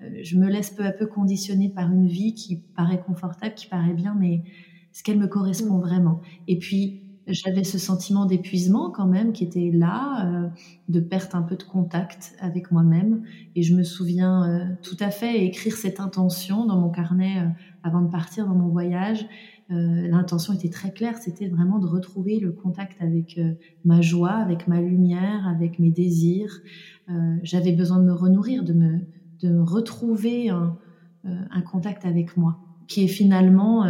euh, 0.00 0.10
je 0.22 0.38
me 0.38 0.48
laisse 0.48 0.70
peu 0.70 0.84
à 0.84 0.90
peu 0.90 1.06
conditionner 1.06 1.68
par 1.68 1.92
une 1.92 2.06
vie 2.06 2.34
qui 2.34 2.56
paraît 2.56 3.00
confortable, 3.00 3.54
qui 3.54 3.66
paraît 3.66 3.92
bien, 3.92 4.16
mais 4.18 4.36
est-ce 4.36 5.04
qu'elle 5.04 5.18
me 5.18 5.28
correspond 5.28 5.76
mm. 5.76 5.82
vraiment? 5.82 6.22
Et 6.48 6.58
puis 6.58 7.02
j'avais 7.26 7.64
ce 7.64 7.76
sentiment 7.76 8.24
d'épuisement 8.24 8.90
quand 8.90 9.06
même 9.06 9.32
qui 9.32 9.44
était 9.44 9.70
là, 9.70 10.26
euh, 10.26 10.48
de 10.88 11.00
perte 11.00 11.34
un 11.34 11.42
peu 11.42 11.56
de 11.56 11.64
contact 11.64 12.34
avec 12.40 12.70
moi-même. 12.72 13.22
Et 13.54 13.62
je 13.62 13.74
me 13.74 13.82
souviens 13.82 14.76
tout 14.82 14.96
à 15.00 15.10
fait 15.10 15.44
écrire 15.44 15.76
cette 15.76 16.00
intention 16.00 16.64
dans 16.66 16.78
mon 16.78 16.88
carnet 16.88 17.42
avant 17.82 18.00
de 18.00 18.10
partir 18.10 18.46
dans 18.46 18.54
mon 18.54 18.68
voyage. 18.68 19.26
Euh, 19.72 20.06
l'intention 20.06 20.52
était 20.52 20.68
très 20.68 20.92
claire, 20.92 21.18
c'était 21.18 21.48
vraiment 21.48 21.78
de 21.80 21.86
retrouver 21.86 22.38
le 22.38 22.52
contact 22.52 23.02
avec 23.02 23.36
euh, 23.38 23.54
ma 23.84 24.00
joie, 24.00 24.30
avec 24.30 24.68
ma 24.68 24.80
lumière, 24.80 25.46
avec 25.48 25.80
mes 25.80 25.90
désirs. 25.90 26.60
Euh, 27.08 27.36
j'avais 27.42 27.72
besoin 27.72 27.98
de 27.98 28.04
me 28.04 28.12
renourrir, 28.12 28.62
de 28.62 28.72
me, 28.72 29.00
de 29.40 29.58
retrouver 29.58 30.50
un, 30.50 30.78
un, 31.24 31.62
contact 31.62 32.04
avec 32.04 32.36
moi, 32.36 32.58
qui 32.86 33.02
est 33.02 33.08
finalement, 33.08 33.84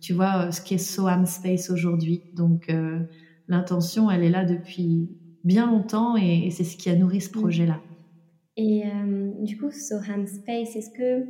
tu 0.00 0.12
vois, 0.12 0.52
ce 0.52 0.60
qui 0.60 0.74
est 0.74 0.78
Soham 0.78 1.26
Space 1.26 1.70
aujourd'hui. 1.70 2.22
Donc 2.36 2.72
l'intention, 3.48 4.10
elle 4.10 4.22
est 4.22 4.30
là 4.30 4.44
depuis 4.44 5.10
bien 5.44 5.66
longtemps 5.66 6.16
et, 6.16 6.48
c'est 6.50 6.64
ce 6.64 6.76
qui 6.76 6.88
a 6.88 6.96
nourri 6.96 7.20
ce 7.20 7.28
mmh. 7.28 7.40
projet-là. 7.40 7.80
Et 8.56 8.84
du 9.40 9.58
coup, 9.58 9.70
Soham 9.70 10.26
Space, 10.26 10.74
est-ce 10.76 10.90
que 10.90 11.26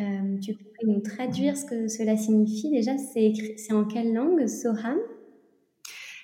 euh, 0.00 0.38
tu 0.40 0.54
peux 0.54 0.86
nous 0.86 1.00
traduire 1.00 1.56
ce 1.56 1.64
que 1.64 1.88
cela 1.88 2.16
signifie 2.16 2.70
déjà 2.70 2.96
C'est 2.96 3.72
en 3.72 3.84
quelle 3.84 4.14
langue, 4.14 4.46
Soham? 4.46 4.98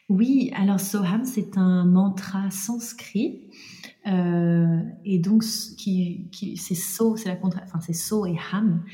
Oui, 0.09 0.53
alors 0.55 0.81
Soham, 0.81 1.25
c'est 1.25 1.57
un 1.57 1.85
mantra 1.85 2.51
sanskrit. 2.51 3.51
Euh, 4.07 4.81
et 5.05 5.19
donc, 5.19 5.43
qui, 5.43 6.57
c'est 6.57 6.75
So, 6.75 7.17
c'est 7.17 7.29
la 7.29 7.37
contra... 7.37 7.63
enfin, 7.65 7.81
c'est 7.81 7.95
So 7.95 8.27
et 8.27 8.37
Ham. 8.53 8.85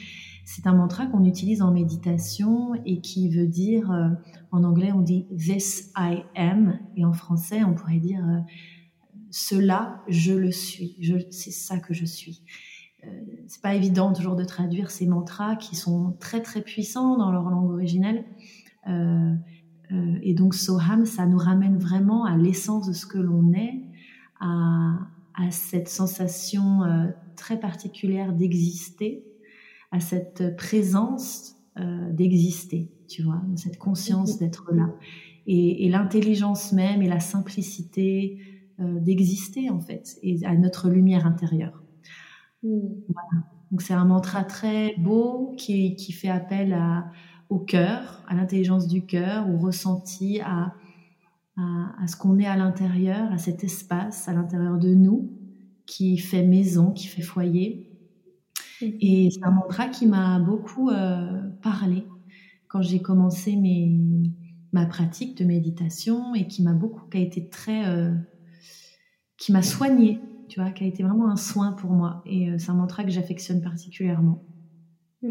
C'est 0.44 0.66
un 0.66 0.74
mantra 0.74 1.06
qu'on 1.06 1.24
utilise 1.24 1.62
en 1.62 1.72
méditation 1.72 2.74
et 2.86 3.00
qui 3.00 3.28
veut 3.28 3.46
dire, 3.46 3.90
euh, 3.90 4.08
en 4.50 4.64
anglais, 4.64 4.92
on 4.92 5.00
dit 5.00 5.26
This 5.36 5.92
I 5.96 6.22
am, 6.34 6.78
et 6.96 7.04
en 7.04 7.12
français, 7.12 7.62
on 7.64 7.74
pourrait 7.74 7.98
dire 8.00 8.24
Cela, 9.30 10.02
je 10.08 10.32
le 10.32 10.52
suis. 10.52 10.96
c'est 11.30 11.52
ça 11.52 11.78
que 11.78 11.92
je 11.92 12.04
suis. 12.04 12.42
Euh, 13.04 13.08
c'est 13.46 13.62
pas 13.62 13.74
évident 13.74 14.12
toujours 14.12 14.36
de 14.36 14.44
traduire 14.44 14.90
ces 14.90 15.06
mantras 15.06 15.56
qui 15.56 15.76
sont 15.76 16.14
très 16.20 16.42
très 16.42 16.60
puissants 16.60 17.16
dans 17.16 17.30
leur 17.30 17.48
langue 17.48 17.70
originelle. 17.70 18.24
Euh, 18.88 19.34
euh, 19.92 20.18
et 20.22 20.34
donc 20.34 20.54
Soham, 20.54 21.04
ça 21.04 21.26
nous 21.26 21.38
ramène 21.38 21.78
vraiment 21.78 22.24
à 22.24 22.36
l'essence 22.36 22.86
de 22.86 22.92
ce 22.92 23.06
que 23.06 23.18
l'on 23.18 23.52
est, 23.52 23.82
à, 24.40 24.98
à, 25.34 25.50
cette 25.50 25.88
sensation 25.88 26.80
très 27.36 27.58
particulière 27.58 28.32
d'exister, 28.32 29.24
à 29.90 30.00
cette 30.00 30.56
présence 30.56 31.56
d'exister, 32.12 32.90
tu 33.08 33.22
vois, 33.22 33.42
cette 33.56 33.78
conscience 33.78 34.38
d'être 34.38 34.72
là. 34.72 34.90
Et, 35.46 35.86
et 35.86 35.88
l'intelligence 35.88 36.72
même 36.72 37.02
et 37.02 37.08
la 37.08 37.20
simplicité 37.20 38.38
d'exister 38.78 39.70
en 39.70 39.80
fait, 39.80 40.18
et 40.22 40.44
à 40.44 40.54
notre 40.54 40.88
lumière 40.88 41.26
intérieure. 41.26 41.79
Donc 42.62 43.82
c'est 43.82 43.94
un 43.94 44.04
mantra 44.04 44.44
très 44.44 44.94
beau 44.98 45.54
qui, 45.56 45.94
qui 45.94 46.12
fait 46.12 46.28
appel 46.28 46.72
à, 46.72 47.10
au 47.48 47.58
cœur, 47.58 48.22
à 48.28 48.34
l'intelligence 48.34 48.86
du 48.86 49.06
cœur, 49.06 49.48
au 49.48 49.58
ressenti, 49.58 50.40
à, 50.40 50.74
à, 51.56 52.06
ce 52.06 52.16
qu'on 52.16 52.38
est 52.38 52.46
à 52.46 52.56
l'intérieur, 52.56 53.30
à 53.32 53.38
cet 53.38 53.64
espace 53.64 54.28
à 54.28 54.32
l'intérieur 54.32 54.78
de 54.78 54.94
nous 54.94 55.32
qui 55.86 56.18
fait 56.18 56.44
maison, 56.44 56.92
qui 56.92 57.06
fait 57.06 57.22
foyer. 57.22 57.86
Et 58.80 59.28
c'est 59.30 59.44
un 59.44 59.50
mantra 59.50 59.88
qui 59.88 60.06
m'a 60.06 60.38
beaucoup 60.38 60.90
euh, 60.90 61.42
parlé 61.62 62.06
quand 62.68 62.80
j'ai 62.80 63.02
commencé 63.02 63.56
mes, 63.56 63.98
ma 64.72 64.86
pratique 64.86 65.36
de 65.36 65.44
méditation 65.44 66.34
et 66.34 66.46
qui 66.46 66.62
m'a 66.62 66.72
beaucoup, 66.72 67.08
qui 67.10 67.18
a 67.18 67.20
été 67.20 67.48
très, 67.48 67.88
euh, 67.88 68.14
qui 69.36 69.52
m'a 69.52 69.62
soigné 69.62 70.20
tu 70.50 70.60
vois, 70.60 70.70
qui 70.70 70.84
a 70.84 70.86
été 70.86 71.02
vraiment 71.02 71.30
un 71.30 71.36
soin 71.36 71.72
pour 71.72 71.90
moi. 71.90 72.22
Et 72.26 72.50
euh, 72.50 72.58
c'est 72.58 72.70
un 72.70 72.74
mantra 72.74 73.04
que 73.04 73.10
j'affectionne 73.10 73.62
particulièrement. 73.62 74.44
Mmh. 75.22 75.28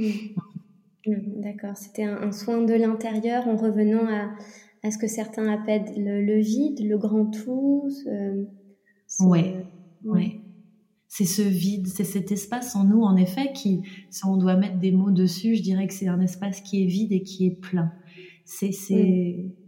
Mmh, 1.06 1.42
d'accord, 1.42 1.76
c'était 1.76 2.04
un, 2.04 2.32
soin 2.32 2.64
de 2.64 2.74
l'intérieur 2.74 3.48
en 3.48 3.56
revenant 3.56 4.08
à, 4.08 4.32
à, 4.84 4.92
ce 4.92 4.98
que 4.98 5.08
certains 5.08 5.48
appellent 5.52 5.94
le, 5.98 6.40
vide, 6.40 6.80
le 6.88 6.98
grand 6.98 7.26
tout. 7.26 7.90
ouais, 9.20 9.66
ouais. 10.06 10.42
C'est 11.08 11.26
ce 11.26 11.42
vide, 11.42 11.88
c'est 11.88 12.04
cet 12.04 12.32
espace 12.32 12.76
en 12.76 12.84
nous, 12.84 13.02
en 13.02 13.16
effet, 13.16 13.52
qui, 13.54 13.82
si 14.12 14.26
on 14.26 14.38
doit 14.38 14.56
mettre 14.56 14.78
des 14.78 14.92
mots 14.92 15.12
dessus, 15.12 15.56
je 15.56 15.64
dirais 15.64 15.88
que 15.88 15.94
c'est 15.94 16.08
un 16.08 16.22
espace 16.22 16.62
qui 16.62 16.84
est 16.84 16.86
vide 16.86 17.12
et 17.12 17.24
qui 17.24 17.48
est 17.48 17.60
plein. 17.60 17.92
C'est, 18.46 18.72
c'est, 18.72 19.38
mmh 19.38 19.59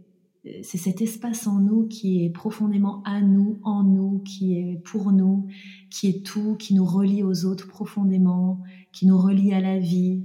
c'est 0.62 0.78
cet 0.78 1.00
espace 1.00 1.46
en 1.46 1.60
nous 1.60 1.86
qui 1.86 2.24
est 2.24 2.30
profondément 2.30 3.02
à 3.04 3.20
nous, 3.20 3.60
en 3.62 3.84
nous, 3.84 4.18
qui 4.20 4.58
est 4.58 4.82
pour 4.82 5.12
nous, 5.12 5.46
qui 5.88 6.08
est 6.08 6.26
tout, 6.26 6.56
qui 6.56 6.74
nous 6.74 6.84
relie 6.84 7.22
aux 7.22 7.44
autres 7.44 7.68
profondément, 7.68 8.60
qui 8.92 9.06
nous 9.06 9.18
relie 9.18 9.54
à 9.54 9.60
la 9.60 9.78
vie. 9.78 10.24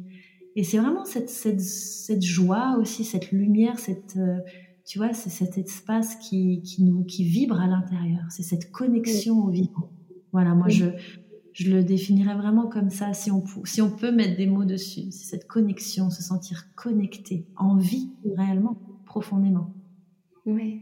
Et 0.56 0.64
c'est 0.64 0.80
vraiment 0.80 1.06
cette, 1.06 2.24
joie 2.24 2.78
aussi, 2.80 3.04
cette 3.04 3.32
lumière, 3.32 3.78
cette, 3.78 4.18
euh, 4.18 4.40
tu 4.86 4.98
vois, 4.98 5.14
c'est 5.14 5.30
cet 5.30 5.60
espace 5.60 6.16
qui, 6.16 6.64
nous, 6.80 7.04
qui 7.04 7.24
vibre 7.24 7.60
à 7.60 7.68
l'intérieur. 7.68 8.24
C'est 8.30 8.42
cette 8.42 8.72
connexion 8.72 9.46
au 9.46 9.50
vivant. 9.50 9.92
Voilà, 10.32 10.56
moi, 10.56 10.68
je, 10.68 10.86
je 11.54 11.70
le 11.70 11.84
définirais 11.84 12.36
vraiment 12.36 12.68
comme 12.68 12.90
ça, 12.90 13.14
si 13.14 13.30
on, 13.30 13.44
si 13.66 13.84
on 13.84 13.92
peut 13.92 14.12
mettre 14.12 14.36
des 14.36 14.48
mots 14.48 14.66
dessus. 14.66 15.12
C'est 15.12 15.30
cette 15.30 15.48
connexion, 15.48 16.10
se 16.10 16.24
sentir 16.24 16.74
connecté, 16.74 17.46
en 17.56 17.78
vie, 17.78 18.10
réellement, 18.36 18.80
profondément. 19.06 19.77
Ouais. 20.48 20.82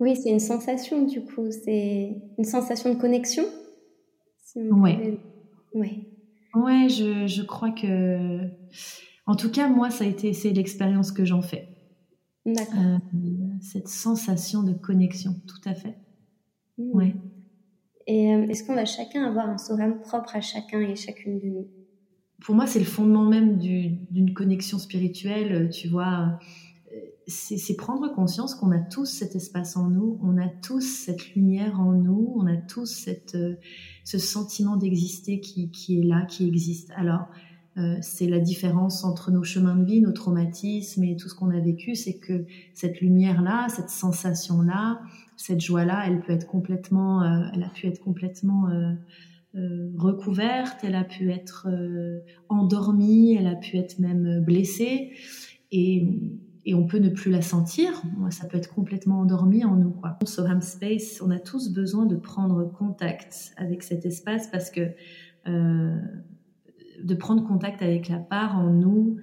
Oui, 0.00 0.16
c'est 0.16 0.30
une 0.30 0.40
sensation 0.40 1.06
du 1.06 1.24
coup, 1.24 1.50
c'est 1.50 2.20
une 2.36 2.44
sensation 2.44 2.92
de 2.92 2.98
connexion. 2.98 3.44
Oui. 4.56 4.80
ouais. 4.80 5.20
Ouais. 5.74 6.08
Ouais, 6.54 6.88
je, 6.88 7.26
je, 7.26 7.42
crois 7.42 7.70
que, 7.70 8.40
en 9.26 9.36
tout 9.36 9.50
cas, 9.50 9.68
moi, 9.68 9.90
ça 9.90 10.04
a 10.04 10.06
été, 10.06 10.32
c'est 10.32 10.50
l'expérience 10.50 11.12
que 11.12 11.24
j'en 11.24 11.40
fais. 11.40 11.68
D'accord. 12.44 12.74
Euh, 12.74 12.98
cette 13.60 13.88
sensation 13.88 14.62
de 14.62 14.72
connexion, 14.72 15.34
tout 15.46 15.68
à 15.68 15.74
fait. 15.74 15.96
Mmh. 16.76 16.90
Ouais. 16.92 17.14
Et 18.06 18.34
euh, 18.34 18.48
est-ce 18.48 18.64
qu'on 18.64 18.74
va 18.74 18.84
chacun 18.84 19.24
avoir 19.24 19.48
un 19.48 19.58
sourire 19.58 19.98
propre 20.00 20.36
à 20.36 20.40
chacun 20.40 20.80
et 20.80 20.96
chacune 20.96 21.38
de 21.38 21.46
nous? 21.46 21.68
Pour 22.40 22.54
moi, 22.54 22.66
c'est 22.66 22.80
le 22.80 22.84
fondement 22.84 23.24
même 23.24 23.58
d'une 23.58 24.34
connexion 24.34 24.78
spirituelle. 24.78 25.70
Tu 25.70 25.88
vois, 25.88 26.38
c'est 27.26 27.76
prendre 27.76 28.12
conscience 28.12 28.54
qu'on 28.54 28.72
a 28.72 28.78
tous 28.78 29.06
cet 29.06 29.36
espace 29.36 29.76
en 29.76 29.88
nous, 29.88 30.18
on 30.22 30.38
a 30.38 30.48
tous 30.48 30.80
cette 30.80 31.34
lumière 31.34 31.80
en 31.80 31.92
nous, 31.92 32.32
on 32.36 32.46
a 32.46 32.56
tous 32.56 32.86
cette, 32.86 33.34
euh, 33.34 33.54
ce 34.04 34.18
sentiment 34.18 34.76
d'exister 34.76 35.40
qui, 35.40 35.70
qui, 35.70 36.00
est 36.00 36.02
là, 36.02 36.24
qui 36.26 36.46
existe. 36.46 36.90
Alors, 36.96 37.28
euh, 37.78 37.96
c'est 38.00 38.26
la 38.26 38.40
différence 38.40 39.04
entre 39.04 39.30
nos 39.30 39.44
chemins 39.44 39.76
de 39.76 39.84
vie, 39.84 40.00
nos 40.00 40.12
traumatismes 40.12 41.04
et 41.04 41.16
tout 41.16 41.28
ce 41.28 41.34
qu'on 41.34 41.50
a 41.50 41.60
vécu, 41.60 41.94
c'est 41.94 42.18
que 42.18 42.44
cette 42.74 43.00
lumière-là, 43.00 43.68
cette 43.68 43.88
sensation-là, 43.88 45.00
cette 45.36 45.60
joie-là, 45.60 46.04
elle 46.06 46.20
peut 46.20 46.32
être 46.32 46.46
complètement, 46.46 47.22
euh, 47.22 47.46
elle 47.54 47.62
a 47.62 47.68
pu 47.68 47.86
être 47.86 48.00
complètement 48.00 48.68
recouverte, 49.98 50.78
elle 50.82 50.94
a 50.94 51.04
pu 51.04 51.30
être 51.30 51.68
endormie, 52.48 53.34
elle 53.34 53.46
a 53.46 53.54
pu 53.54 53.76
être 53.76 53.98
même 53.98 54.42
blessée. 54.42 55.12
Et, 55.70 56.06
et 56.64 56.74
on 56.74 56.86
peut 56.86 56.98
ne 56.98 57.08
plus 57.08 57.30
la 57.30 57.42
sentir. 57.42 58.02
Ça 58.30 58.46
peut 58.46 58.56
être 58.56 58.72
complètement 58.72 59.20
endormi 59.20 59.64
en 59.64 59.76
nous. 59.76 59.90
Quoi. 59.90 60.18
Soham 60.24 60.60
Space, 60.60 61.20
on 61.24 61.30
a 61.30 61.38
tous 61.38 61.72
besoin 61.72 62.06
de 62.06 62.16
prendre 62.16 62.64
contact 62.70 63.52
avec 63.56 63.82
cet 63.82 64.06
espace 64.06 64.48
parce 64.48 64.70
que 64.70 64.92
euh, 65.48 65.98
de 67.02 67.14
prendre 67.14 67.46
contact 67.46 67.82
avec 67.82 68.08
la 68.08 68.18
part 68.18 68.56
en 68.56 68.70
nous 68.70 69.16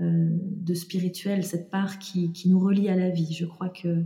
euh, 0.00 0.30
de 0.30 0.74
spirituel, 0.74 1.44
cette 1.44 1.70
part 1.70 1.98
qui, 1.98 2.32
qui, 2.32 2.48
nous 2.48 2.58
relie 2.58 2.88
à 2.88 2.96
la 2.96 3.10
vie. 3.10 3.32
Je 3.32 3.46
crois 3.46 3.68
que 3.68 4.04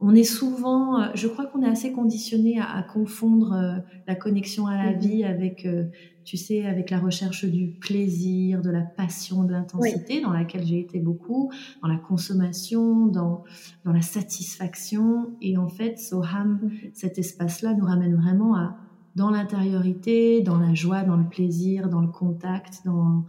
on 0.00 0.14
est 0.14 0.24
souvent, 0.24 1.00
euh, 1.00 1.06
je 1.14 1.28
crois 1.28 1.46
qu'on 1.46 1.62
est 1.62 1.68
assez 1.68 1.92
conditionné 1.92 2.58
à, 2.58 2.82
confondre 2.82 3.52
euh, 3.52 3.76
la 4.06 4.14
connexion 4.14 4.66
à 4.66 4.76
la 4.76 4.92
mm-hmm. 4.92 4.98
vie 4.98 5.24
avec, 5.24 5.66
euh, 5.66 5.84
tu 6.24 6.38
sais, 6.38 6.64
avec 6.64 6.90
la 6.90 6.98
recherche 6.98 7.44
du 7.44 7.68
plaisir, 7.68 8.62
de 8.62 8.70
la 8.70 8.80
passion, 8.80 9.44
de 9.44 9.52
l'intensité, 9.52 10.22
dans 10.22 10.32
laquelle 10.32 10.64
j'ai 10.64 10.80
été 10.80 11.00
beaucoup, 11.00 11.52
dans 11.82 11.88
la 11.88 11.98
consommation, 11.98 13.06
dans, 13.06 13.44
dans 13.84 13.92
la 13.92 14.00
satisfaction. 14.00 15.36
Et 15.42 15.58
en 15.58 15.68
fait, 15.68 15.98
Soham, 15.98 16.60
mm-hmm. 16.62 16.90
cet 16.94 17.18
espace-là 17.18 17.74
nous 17.74 17.84
ramène 17.84 18.14
vraiment 18.14 18.56
à, 18.56 18.78
dans 19.16 19.30
l'intériorité, 19.30 20.40
dans 20.40 20.58
la 20.58 20.72
joie, 20.72 21.02
dans 21.02 21.16
le 21.16 21.28
plaisir, 21.28 21.90
dans 21.90 22.00
le 22.00 22.08
contact, 22.08 22.80
dans, 22.86 23.26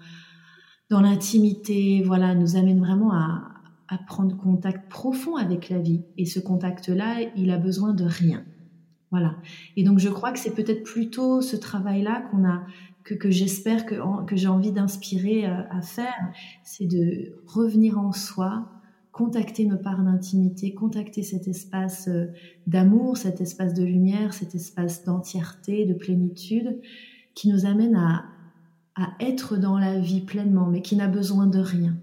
dans 0.89 1.01
l'intimité, 1.01 2.01
voilà, 2.05 2.33
nous 2.33 2.55
amène 2.55 2.79
vraiment 2.79 3.13
à, 3.13 3.50
à 3.91 3.97
prendre 3.97 4.37
contact 4.37 4.89
profond 4.89 5.35
avec 5.35 5.69
la 5.69 5.77
vie. 5.77 6.05
Et 6.17 6.25
ce 6.25 6.39
contact-là, 6.39 7.17
il 7.35 7.51
a 7.51 7.57
besoin 7.57 7.93
de 7.93 8.05
rien. 8.05 8.43
Voilà. 9.11 9.35
Et 9.75 9.83
donc 9.83 9.99
je 9.99 10.07
crois 10.07 10.31
que 10.31 10.39
c'est 10.39 10.55
peut-être 10.55 10.83
plutôt 10.83 11.41
ce 11.41 11.57
travail-là 11.57 12.21
qu'on 12.31 12.45
a, 12.45 12.63
que, 13.03 13.13
que 13.13 13.29
j'espère 13.29 13.85
que, 13.85 13.95
que 14.25 14.37
j'ai 14.37 14.47
envie 14.47 14.71
d'inspirer 14.71 15.45
euh, 15.45 15.63
à, 15.69 15.81
faire, 15.81 16.31
c'est 16.63 16.87
de 16.87 17.33
revenir 17.45 17.99
en 17.99 18.13
soi, 18.13 18.69
contacter 19.11 19.65
nos 19.65 19.77
parts 19.77 20.01
d'intimité, 20.01 20.73
contacter 20.73 21.21
cet 21.21 21.49
espace 21.49 22.07
euh, 22.07 22.27
d'amour, 22.67 23.17
cet 23.17 23.41
espace 23.41 23.73
de 23.73 23.83
lumière, 23.83 24.33
cet 24.33 24.55
espace 24.55 25.03
d'entièreté, 25.03 25.85
de 25.85 25.93
plénitude, 25.93 26.79
qui 27.35 27.49
nous 27.49 27.65
amène 27.65 27.97
à, 27.97 28.23
à 28.95 29.09
être 29.19 29.57
dans 29.57 29.77
la 29.77 29.99
vie 29.99 30.21
pleinement, 30.21 30.67
mais 30.67 30.81
qui 30.81 30.95
n'a 30.95 31.09
besoin 31.09 31.45
de 31.45 31.59
rien 31.59 31.97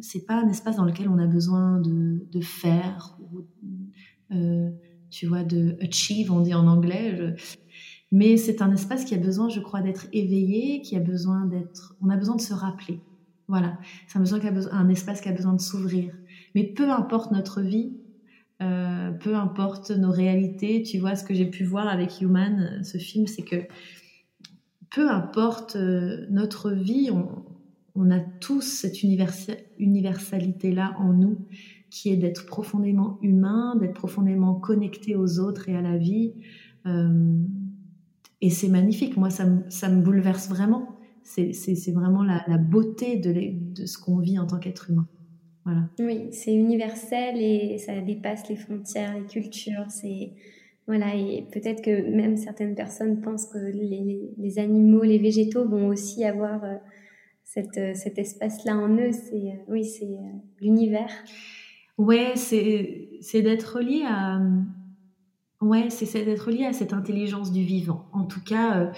c'est 0.00 0.26
pas 0.26 0.34
un 0.34 0.48
espace 0.48 0.76
dans 0.76 0.84
lequel 0.84 1.08
on 1.08 1.18
a 1.18 1.26
besoin 1.26 1.80
de, 1.80 2.40
faire, 2.40 3.18
euh, 4.32 4.70
tu 5.10 5.26
vois, 5.26 5.44
de 5.44 5.76
achieve, 5.80 6.32
on 6.32 6.40
dit 6.40 6.54
en 6.54 6.66
anglais. 6.66 7.34
Mais 8.12 8.36
c'est 8.36 8.62
un 8.62 8.72
espace 8.72 9.04
qui 9.04 9.14
a 9.14 9.18
besoin, 9.18 9.48
je 9.48 9.60
crois, 9.60 9.80
d'être 9.80 10.06
éveillé, 10.12 10.80
qui 10.80 10.96
a 10.96 11.00
besoin 11.00 11.46
d'être, 11.46 11.96
on 12.00 12.08
a 12.10 12.16
besoin 12.16 12.36
de 12.36 12.40
se 12.40 12.54
rappeler. 12.54 13.00
Voilà, 13.48 13.78
c'est 14.08 14.18
un, 14.18 14.22
a 14.24 14.50
besoin, 14.50 14.88
espace 14.88 15.20
qui 15.20 15.28
a 15.28 15.32
besoin 15.32 15.54
de 15.54 15.60
s'ouvrir. 15.60 16.14
Mais 16.54 16.64
peu 16.64 16.90
importe 16.90 17.30
notre 17.30 17.60
vie, 17.60 17.92
euh, 18.62 19.12
peu 19.12 19.36
importe 19.36 19.90
nos 19.90 20.10
réalités, 20.10 20.82
tu 20.82 20.98
vois, 20.98 21.14
ce 21.14 21.24
que 21.24 21.34
j'ai 21.34 21.46
pu 21.46 21.64
voir 21.64 21.88
avec 21.88 22.20
Human, 22.20 22.82
ce 22.82 22.98
film, 22.98 23.26
c'est 23.26 23.42
que 23.42 23.66
peu 24.90 25.10
importe 25.10 25.76
euh, 25.76 26.26
notre 26.30 26.70
vie, 26.70 27.10
on, 27.12 27.44
on 27.96 28.10
a 28.10 28.20
tous 28.20 28.62
cette 28.62 29.02
universalité-là 29.02 30.94
en 30.98 31.12
nous, 31.12 31.38
qui 31.90 32.10
est 32.10 32.16
d'être 32.16 32.46
profondément 32.46 33.18
humain, 33.22 33.76
d'être 33.76 33.94
profondément 33.94 34.54
connecté 34.54 35.16
aux 35.16 35.38
autres 35.38 35.68
et 35.68 35.76
à 35.76 35.80
la 35.80 35.96
vie. 35.96 36.34
Euh, 36.86 37.38
et 38.40 38.50
c'est 38.50 38.68
magnifique. 38.68 39.16
Moi, 39.16 39.30
ça 39.30 39.44
me, 39.46 40.00
bouleverse 40.02 40.48
vraiment. 40.48 40.98
C'est 41.22 41.92
vraiment 41.92 42.22
la, 42.22 42.58
beauté 42.58 43.16
de, 43.16 43.86
ce 43.86 43.98
qu'on 43.98 44.18
vit 44.18 44.38
en 44.38 44.46
tant 44.46 44.58
qu'être 44.58 44.90
humain. 44.90 45.08
Voilà. 45.64 45.88
Oui, 45.98 46.28
c'est 46.30 46.54
universel 46.54 47.40
et 47.40 47.78
ça 47.78 48.00
dépasse 48.00 48.48
les 48.48 48.54
frontières, 48.56 49.18
les 49.18 49.26
cultures. 49.26 49.86
C'est 49.88 50.32
voilà, 50.86 51.16
et 51.16 51.44
peut-être 51.50 51.82
que 51.82 52.08
même 52.14 52.36
certaines 52.36 52.76
personnes 52.76 53.20
pensent 53.20 53.46
que 53.46 53.58
les, 53.58 54.58
animaux, 54.60 55.02
les 55.02 55.18
végétaux 55.18 55.68
vont 55.68 55.88
aussi 55.88 56.24
avoir 56.24 56.64
euh, 57.56 57.62
euh, 57.76 57.94
cet 57.94 58.18
espace-là 58.18 58.76
en 58.76 58.88
eux, 58.96 59.12
c'est 59.12 59.34
euh, 59.34 59.64
oui, 59.68 59.84
c'est 59.84 60.04
euh, 60.04 60.38
l'univers. 60.60 61.10
Ouais, 61.98 62.34
c'est 62.36 63.42
d'être 63.42 63.80
lié 63.80 64.04
à 64.06 64.40
ouais, 65.62 65.88
c'est 65.88 66.24
d'être 66.24 66.50
lié 66.50 66.66
à 66.66 66.72
cette 66.72 66.92
intelligence 66.92 67.52
du 67.52 67.62
vivant. 67.62 68.08
En 68.12 68.24
tout 68.24 68.42
cas, 68.42 68.92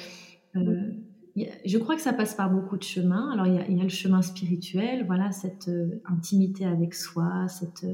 je 0.55 1.79
crois 1.79 1.95
que 1.95 2.03
ça 2.03 2.13
passe 2.13 2.35
par 2.35 2.51
beaucoup 2.51 2.77
de 2.77 2.83
chemins. 2.83 3.31
Alors 3.33 3.47
il 3.47 3.55
y 3.55 3.59
a, 3.59 3.71
y 3.71 3.81
a 3.81 3.85
le 3.85 3.89
chemin 3.89 4.21
spirituel, 4.21 5.07
voilà, 5.07 5.31
cette 5.31 5.71
intimité 6.07 6.65
avec 6.65 6.95
soi, 6.95 7.47
cette 7.47 7.87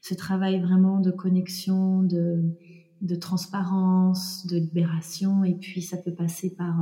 ce 0.00 0.14
travail 0.14 0.60
vraiment 0.60 0.98
de 0.98 1.12
connexion, 1.12 2.02
de 2.02 2.42
de 3.02 3.14
transparence, 3.14 4.46
de 4.46 4.56
libération, 4.56 5.44
et 5.44 5.54
puis 5.54 5.80
ça 5.80 5.96
peut 5.96 6.14
passer 6.14 6.56
par 6.56 6.74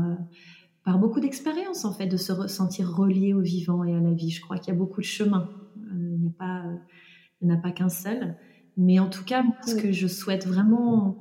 par 0.84 0.98
beaucoup 0.98 1.20
d'expérience 1.20 1.84
en 1.84 1.92
fait, 1.92 2.06
de 2.06 2.16
se 2.16 2.32
ressentir 2.32 2.92
relié 2.92 3.34
au 3.34 3.40
vivant 3.40 3.84
et 3.84 3.94
à 3.94 4.00
la 4.00 4.12
vie. 4.12 4.30
Je 4.30 4.40
crois 4.40 4.58
qu'il 4.58 4.72
y 4.72 4.76
a 4.76 4.78
beaucoup 4.78 5.00
de 5.00 5.06
chemins. 5.06 5.48
Euh, 5.78 6.14
il 6.14 6.20
n'y 6.20 6.28
a 6.28 6.32
pas, 6.38 6.64
il 7.40 7.48
n'y 7.48 7.54
a 7.54 7.56
pas 7.56 7.70
qu'un 7.70 7.88
seul. 7.88 8.36
Mais 8.76 8.98
en 8.98 9.08
tout 9.08 9.24
cas, 9.24 9.44
ce 9.66 9.74
que 9.74 9.92
je 9.92 10.06
souhaite 10.06 10.46
vraiment 10.46 11.18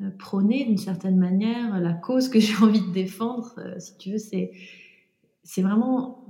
euh, 0.00 0.10
prôner 0.18 0.64
d'une 0.64 0.78
certaine 0.78 1.18
manière, 1.18 1.78
la 1.78 1.92
cause 1.92 2.28
que 2.28 2.40
j'ai 2.40 2.56
envie 2.56 2.80
de 2.80 2.92
défendre, 2.92 3.54
euh, 3.58 3.78
si 3.78 3.96
tu 3.98 4.12
veux, 4.12 4.18
c'est, 4.18 4.52
c'est 5.42 5.62
vraiment 5.62 6.24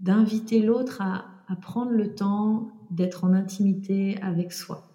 d'inviter 0.00 0.62
l'autre 0.62 1.00
à, 1.00 1.26
à, 1.48 1.56
prendre 1.56 1.92
le 1.92 2.14
temps 2.14 2.68
d'être 2.90 3.24
en 3.24 3.32
intimité 3.32 4.20
avec 4.20 4.52
soi. 4.52 4.88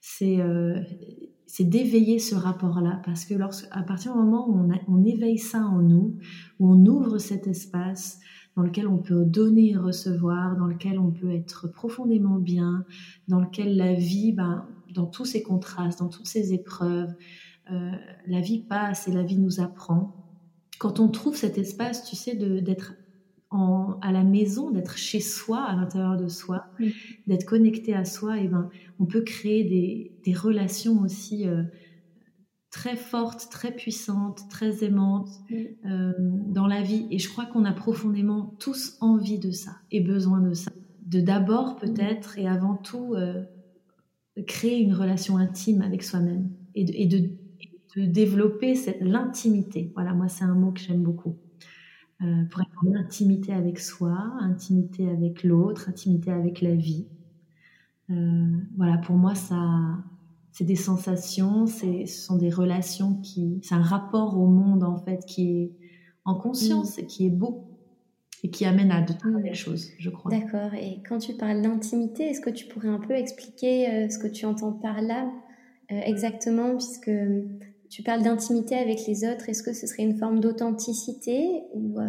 C'est 0.00 0.38
c'est 1.46 1.64
d'éveiller 1.64 2.18
ce 2.18 2.34
rapport-là, 2.34 3.00
parce 3.04 3.24
que 3.24 3.34
lorsque, 3.34 3.68
à 3.70 3.82
partir 3.82 4.12
du 4.12 4.18
moment 4.18 4.48
où 4.48 4.68
on, 4.88 5.04
éveille 5.04 5.38
ça 5.38 5.60
en 5.60 5.80
nous, 5.80 6.16
où 6.58 6.72
on 6.72 6.86
ouvre 6.86 7.18
cet 7.18 7.46
espace 7.46 8.18
dans 8.56 8.62
lequel 8.62 8.88
on 8.88 8.98
peut 8.98 9.24
donner 9.24 9.70
et 9.70 9.76
recevoir, 9.76 10.56
dans 10.56 10.66
lequel 10.66 10.98
on 10.98 11.10
peut 11.10 11.30
être 11.30 11.68
profondément 11.68 12.38
bien, 12.38 12.84
dans 13.28 13.40
lequel 13.40 13.76
la 13.76 13.94
vie, 13.94 14.32
ben, 14.32 14.66
dans 14.92 15.06
tous 15.06 15.24
ces 15.24 15.42
contrastes, 15.42 16.00
dans 16.00 16.08
toutes 16.08 16.26
ces 16.26 16.52
épreuves, 16.52 17.14
euh, 17.70 17.92
la 18.26 18.40
vie 18.40 18.60
passe 18.60 19.06
et 19.06 19.12
la 19.12 19.22
vie 19.22 19.38
nous 19.38 19.60
apprend. 19.60 20.14
Quand 20.78 21.00
on 21.00 21.08
trouve 21.08 21.36
cet 21.36 21.58
espace, 21.58 22.04
tu 22.04 22.16
sais, 22.16 22.34
d'être 22.34 22.94
à 23.50 24.12
la 24.12 24.24
maison, 24.24 24.70
d'être 24.70 24.96
chez 24.96 25.20
soi, 25.20 25.62
à 25.62 25.76
l'intérieur 25.76 26.16
de 26.16 26.28
soi, 26.28 26.66
d'être 27.26 27.44
connecté 27.44 27.94
à 27.94 28.04
soi, 28.04 28.38
et 28.38 28.48
ben, 28.48 28.68
on 28.98 29.06
peut 29.06 29.22
créer 29.22 29.64
des, 30.24 30.32
relations 30.34 31.00
aussi 31.00 31.46
euh, 31.46 31.62
très 32.70 32.96
fortes, 32.96 33.48
très 33.50 33.72
puissantes, 33.72 34.42
très 34.50 34.84
aimantes 34.84 35.30
euh, 35.84 36.12
dans 36.18 36.66
la 36.66 36.82
vie. 36.82 37.06
Et 37.10 37.18
je 37.18 37.28
crois 37.28 37.46
qu'on 37.46 37.64
a 37.64 37.72
profondément 37.72 38.54
tous 38.58 38.96
envie 39.00 39.38
de 39.38 39.50
ça 39.50 39.76
et 39.90 40.00
besoin 40.00 40.40
de 40.40 40.52
ça. 40.52 40.70
De 41.06 41.20
d'abord 41.20 41.76
peut-être 41.76 42.38
et 42.38 42.48
avant 42.48 42.74
tout 42.74 43.14
euh, 43.14 43.44
créer 44.46 44.80
une 44.80 44.92
relation 44.92 45.36
intime 45.36 45.82
avec 45.82 46.02
soi-même 46.02 46.50
et 46.74 46.84
de, 46.84 46.92
et 46.94 47.06
de, 47.06 47.30
de 47.96 48.06
développer 48.06 48.74
l'intimité. 49.00 49.92
Voilà, 49.94 50.12
moi 50.14 50.28
c'est 50.28 50.44
un 50.44 50.54
mot 50.54 50.72
que 50.72 50.80
j'aime 50.80 51.02
beaucoup. 51.04 51.36
Euh, 52.22 52.44
pour 52.50 52.62
être 52.62 52.70
en 52.82 52.94
intimité 52.94 53.52
avec 53.52 53.78
soi, 53.78 54.16
intimité 54.40 55.06
avec 55.06 55.44
l'autre, 55.44 55.90
intimité 55.90 56.30
avec 56.30 56.62
la 56.62 56.74
vie. 56.74 57.06
Euh, 58.08 58.56
voilà, 58.78 58.96
pour 58.96 59.16
moi, 59.16 59.34
ça, 59.34 59.58
c'est 60.50 60.64
des 60.64 60.76
sensations, 60.76 61.66
ce 61.66 62.06
sont 62.06 62.36
des 62.36 62.48
relations 62.48 63.16
qui, 63.16 63.60
c'est 63.62 63.74
un 63.74 63.82
rapport 63.82 64.38
au 64.38 64.46
monde 64.46 64.82
en 64.82 64.96
fait 64.96 65.26
qui 65.26 65.50
est 65.50 65.72
en 66.24 66.34
conscience 66.34 66.96
mm. 66.96 67.00
et 67.00 67.06
qui 67.06 67.26
est 67.26 67.30
beau 67.30 67.68
et 68.42 68.48
qui 68.48 68.64
amène 68.64 68.92
à 68.92 69.02
de 69.02 69.12
très 69.12 69.30
belles 69.42 69.54
choses, 69.54 69.90
je 69.98 70.08
crois. 70.08 70.30
D'accord. 70.30 70.72
Et 70.72 71.02
quand 71.06 71.18
tu 71.18 71.34
parles 71.34 71.60
d'intimité, 71.60 72.30
est-ce 72.30 72.40
que 72.40 72.50
tu 72.50 72.66
pourrais 72.66 72.88
un 72.88 72.98
peu 72.98 73.14
expliquer 73.14 73.90
euh, 73.90 74.08
ce 74.08 74.18
que 74.18 74.28
tu 74.28 74.46
entends 74.46 74.72
par 74.72 75.02
là 75.02 75.30
exactement, 75.88 76.76
puisque 76.76 77.12
tu 77.90 78.02
parles 78.02 78.22
d'intimité 78.22 78.76
avec 78.76 79.06
les 79.06 79.24
autres. 79.24 79.48
Est-ce 79.48 79.62
que 79.62 79.72
ce 79.72 79.86
serait 79.86 80.02
une 80.02 80.16
forme 80.16 80.40
d'authenticité 80.40 81.62
ou 81.72 81.98
euh, 82.00 82.04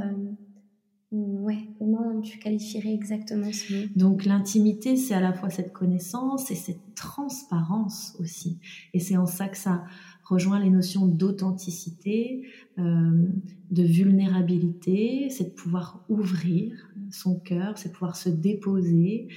Ouais, 1.10 1.70
comment 1.80 2.20
tu 2.20 2.38
qualifierais 2.38 2.94
exactement 2.94 3.50
ce 3.54 3.74
mot? 3.74 3.88
Donc 3.96 4.26
l'intimité, 4.26 4.98
c'est 4.98 5.14
à 5.14 5.22
la 5.22 5.32
fois 5.32 5.50
cette 5.50 5.72
connaissance 5.72 6.52
et 6.52 6.56
cette 6.56 6.96
transparence 6.96 8.18
aussi. 8.20 8.60
Et 8.94 9.00
c'est 9.00 9.16
en 9.16 9.26
ça 9.26 9.48
que 9.48 9.56
ça 9.56 9.86
rejoint 10.26 10.60
les 10.60 10.70
notions 10.70 11.08
d'authenticité, 11.08 12.46
euh, 12.78 13.26
de 13.72 13.84
vulnérabilité, 13.84 15.30
c'est 15.30 15.46
de 15.46 15.50
pouvoir 15.52 16.04
ouvrir 16.10 16.87
son 17.12 17.40
cœur, 17.40 17.78
c'est 17.78 17.92
pouvoir 17.92 18.16
se 18.16 18.30
déposer, 18.30 19.28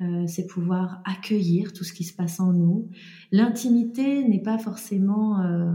euh, 0.00 0.24
c'est 0.26 0.46
pouvoir 0.46 1.02
accueillir 1.04 1.72
tout 1.72 1.84
ce 1.84 1.92
qui 1.92 2.04
se 2.04 2.14
passe 2.14 2.40
en 2.40 2.52
nous. 2.52 2.88
L'intimité 3.32 4.26
n'est 4.26 4.42
pas 4.42 4.58
forcément 4.58 5.40
euh, 5.40 5.72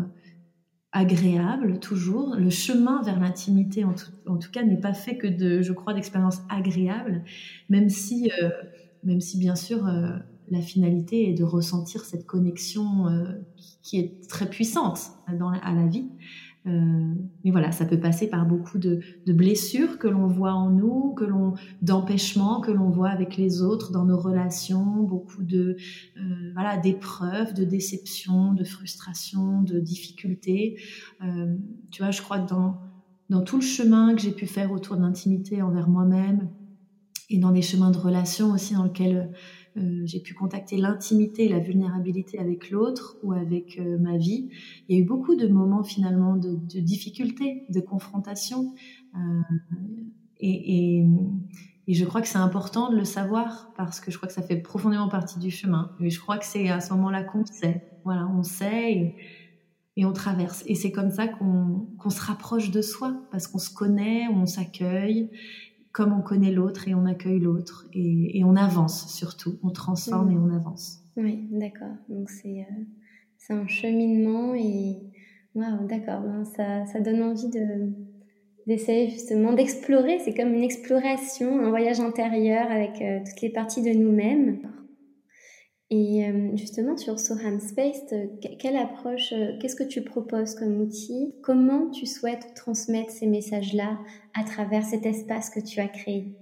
agréable 0.92 1.80
toujours. 1.80 2.36
Le 2.36 2.50
chemin 2.50 3.02
vers 3.04 3.20
l'intimité, 3.20 3.84
en, 3.84 3.94
tout 3.94 4.52
cas, 4.52 4.64
n'est 4.64 4.80
pas 4.80 4.94
fait 4.94 5.18
que 5.18 5.28
de, 5.28 5.62
je 5.62 5.74
crois, 5.74 5.94
d'expériences 5.94 6.42
agréables, 6.50 7.24
même 7.70 7.90
si, 7.90 8.32
euh, 8.42 8.50
même 9.04 9.22
si 9.22 9.38
bien 9.38 9.56
sûr, 9.56 9.88
la 10.50 10.62
finalité 10.62 11.30
est 11.30 11.34
de 11.34 11.44
ressentir 11.44 12.06
cette 12.06 12.26
connexion 12.26 13.06
qui, 13.82 14.00
est 14.00 14.28
très 14.28 14.50
puissante 14.50 15.00
dans 15.40 15.50
à 15.50 15.74
la 15.74 15.88
vie. 15.88 16.10
Euh, 16.68 17.14
mais 17.44 17.52
voilà, 17.52 17.72
ça 17.72 17.86
peut 17.86 18.00
passer 18.00 18.28
par 18.28 18.46
beaucoup 18.48 18.80
de, 18.80 19.02
blessures 19.28 20.00
que 20.00 20.08
l'on 20.08 20.28
voit 20.28 20.54
en 20.54 20.72
nous, 20.72 21.14
que 21.14 21.24
l'on 21.24 21.54
d'empêchements 21.82 22.60
que 22.60 22.72
l'on 22.72 22.90
voit 22.90 23.10
avec 23.10 23.38
les 23.38 23.62
autres 23.62 23.92
dans 23.92 24.06
nos 24.06 24.18
relations, 24.18 25.04
beaucoup 25.04 25.44
de 25.44 25.78
euh, 26.18 26.52
voilà 26.54 26.78
d'épreuves, 26.78 27.54
de 27.54 27.64
déceptions, 27.64 28.54
de 28.54 28.64
frustrations, 28.64 29.62
de 29.62 29.80
difficultés. 29.80 30.80
Euh, 31.24 31.56
tu 31.92 32.02
vois, 32.02 32.12
je 32.12 32.22
crois 32.22 32.40
que 32.40 32.50
dans 32.50 32.78
dans 33.30 33.42
tout 33.42 33.56
le 33.56 33.64
chemin 33.64 34.14
que 34.16 34.22
j'ai 34.22 34.32
pu 34.32 34.46
faire 34.46 34.72
autour 34.72 34.98
de 34.98 35.02
l'intimité 35.02 35.62
envers 35.62 35.88
moi-même 35.88 36.50
et 37.30 37.40
dans 37.40 37.52
des 37.52 37.64
chemins 37.64 37.90
de 37.90 37.98
relations 37.98 38.52
aussi 38.52 38.76
dans 38.76 38.84
lesquels 38.84 39.32
euh, 39.78 40.04
j'ai 40.06 40.22
pu 40.22 40.34
contacter 40.34 40.78
l'intimité 40.78 41.50
la 41.50 41.60
vulnérabilité 41.60 42.40
avec 42.40 42.70
l'autre 42.70 43.18
ou 43.24 43.34
avec 43.34 43.78
euh, 43.78 43.98
ma 43.98 44.18
vie. 44.18 44.50
Il 44.88 44.96
y 44.96 45.00
a 45.00 45.02
eu 45.02 45.06
beaucoup 45.06 45.36
de 45.36 45.48
moments 45.48 45.84
finalement 45.84 46.38
de, 46.38 46.56
difficultés, 46.80 47.66
de 47.70 47.82
confrontation. 47.82 48.74
Euh, 49.16 49.42
et, 50.40 51.06
je 51.88 52.04
crois 52.04 52.22
que 52.22 52.28
c'est 52.28 52.40
important 52.40 52.90
de 52.90 52.96
le 52.96 53.04
savoir 53.04 53.72
parce 53.78 54.00
que 54.00 54.12
je 54.12 54.18
crois 54.18 54.28
que 54.28 54.34
ça 54.34 54.42
fait 54.42 54.56
profondément 54.58 55.10
partie 55.10 55.40
du 55.40 55.52
chemin. 55.52 55.92
Et 56.00 56.10
je 56.10 56.20
crois 56.20 56.38
que 56.38 56.46
c'est 56.46 56.70
à 56.70 56.80
ce 56.80 56.94
moment-là 56.94 57.24
qu'on 57.24 57.46
sait. 57.46 57.84
Voilà, 58.06 58.28
on 58.28 58.44
sait 58.44 59.16
et, 59.96 60.06
on 60.06 60.14
traverse. 60.14 60.64
Et 60.68 60.76
c'est 60.76 60.92
comme 60.92 61.12
ça 61.12 61.28
qu'on 61.28 62.10
se 62.10 62.22
rapproche 62.22 62.72
de 62.72 62.82
soi 62.82 63.14
parce 63.32 63.48
qu'on 63.48 63.60
se 63.60 63.74
connaît, 63.74 64.28
on 64.30 64.46
s'accueille 64.46 65.30
comme 65.96 66.12
on 66.12 66.22
connaît 66.22 66.52
l'autre 66.52 66.90
et 66.90 66.94
on 66.94 67.06
accueille 67.06 67.40
l'autre 67.40 67.88
et, 67.94 68.44
on 68.44 68.58
avance 68.58 69.08
surtout, 69.08 69.58
on 69.64 69.70
transforme 69.70 70.30
et 70.30 70.38
on 70.38 70.54
avance. 70.54 71.00
Oui, 71.16 71.48
d'accord. 71.52 71.96
Donc 72.10 72.30
c'est 72.30 72.60
euh, 72.70 72.84
c'est 73.38 73.54
un 73.54 73.66
cheminement 73.66 74.54
et 74.54 74.98
waouh, 75.56 75.88
d'accord. 75.88 76.22
Ça, 76.58 76.86
ça 76.86 77.00
donne 77.00 77.24
envie 77.24 77.48
de 77.48 77.94
d'essayer 78.68 79.10
justement 79.10 79.54
d'explorer. 79.54 80.20
C'est 80.20 80.34
comme 80.34 80.54
une 80.54 80.64
exploration, 80.64 81.60
un 81.64 81.70
voyage 81.70 82.02
intérieur 82.02 82.70
avec 82.70 83.02
euh, 83.02 83.20
toutes 83.26 83.40
les 83.40 83.50
parties 83.50 83.82
de 83.82 83.98
nous-mêmes. 83.98 84.60
Et 85.92 86.28
euh, 86.28 86.56
justement, 86.56 86.98
sur 86.98 87.20
Soham 87.20 87.60
Space, 87.60 88.02
euh, 88.12 88.26
quelle 88.60 88.76
approche, 88.76 89.34
euh, 89.34 89.52
qu'est-ce 89.60 89.76
que 89.76 89.84
tu 89.84 90.02
proposes 90.02 90.56
comme 90.56 90.82
outil? 90.82 91.36
Comment 91.44 91.92
tu 91.92 92.08
souhaites 92.08 92.54
transmettre 92.56 93.12
ces 93.12 93.28
messages-là 93.28 94.00
à 94.34 94.44
travers 94.44 94.84
cet 94.84 95.06
espace 95.06 95.52
que 95.52 95.60
tu 95.60 95.80
as 95.80 95.88
créé? 95.88 96.36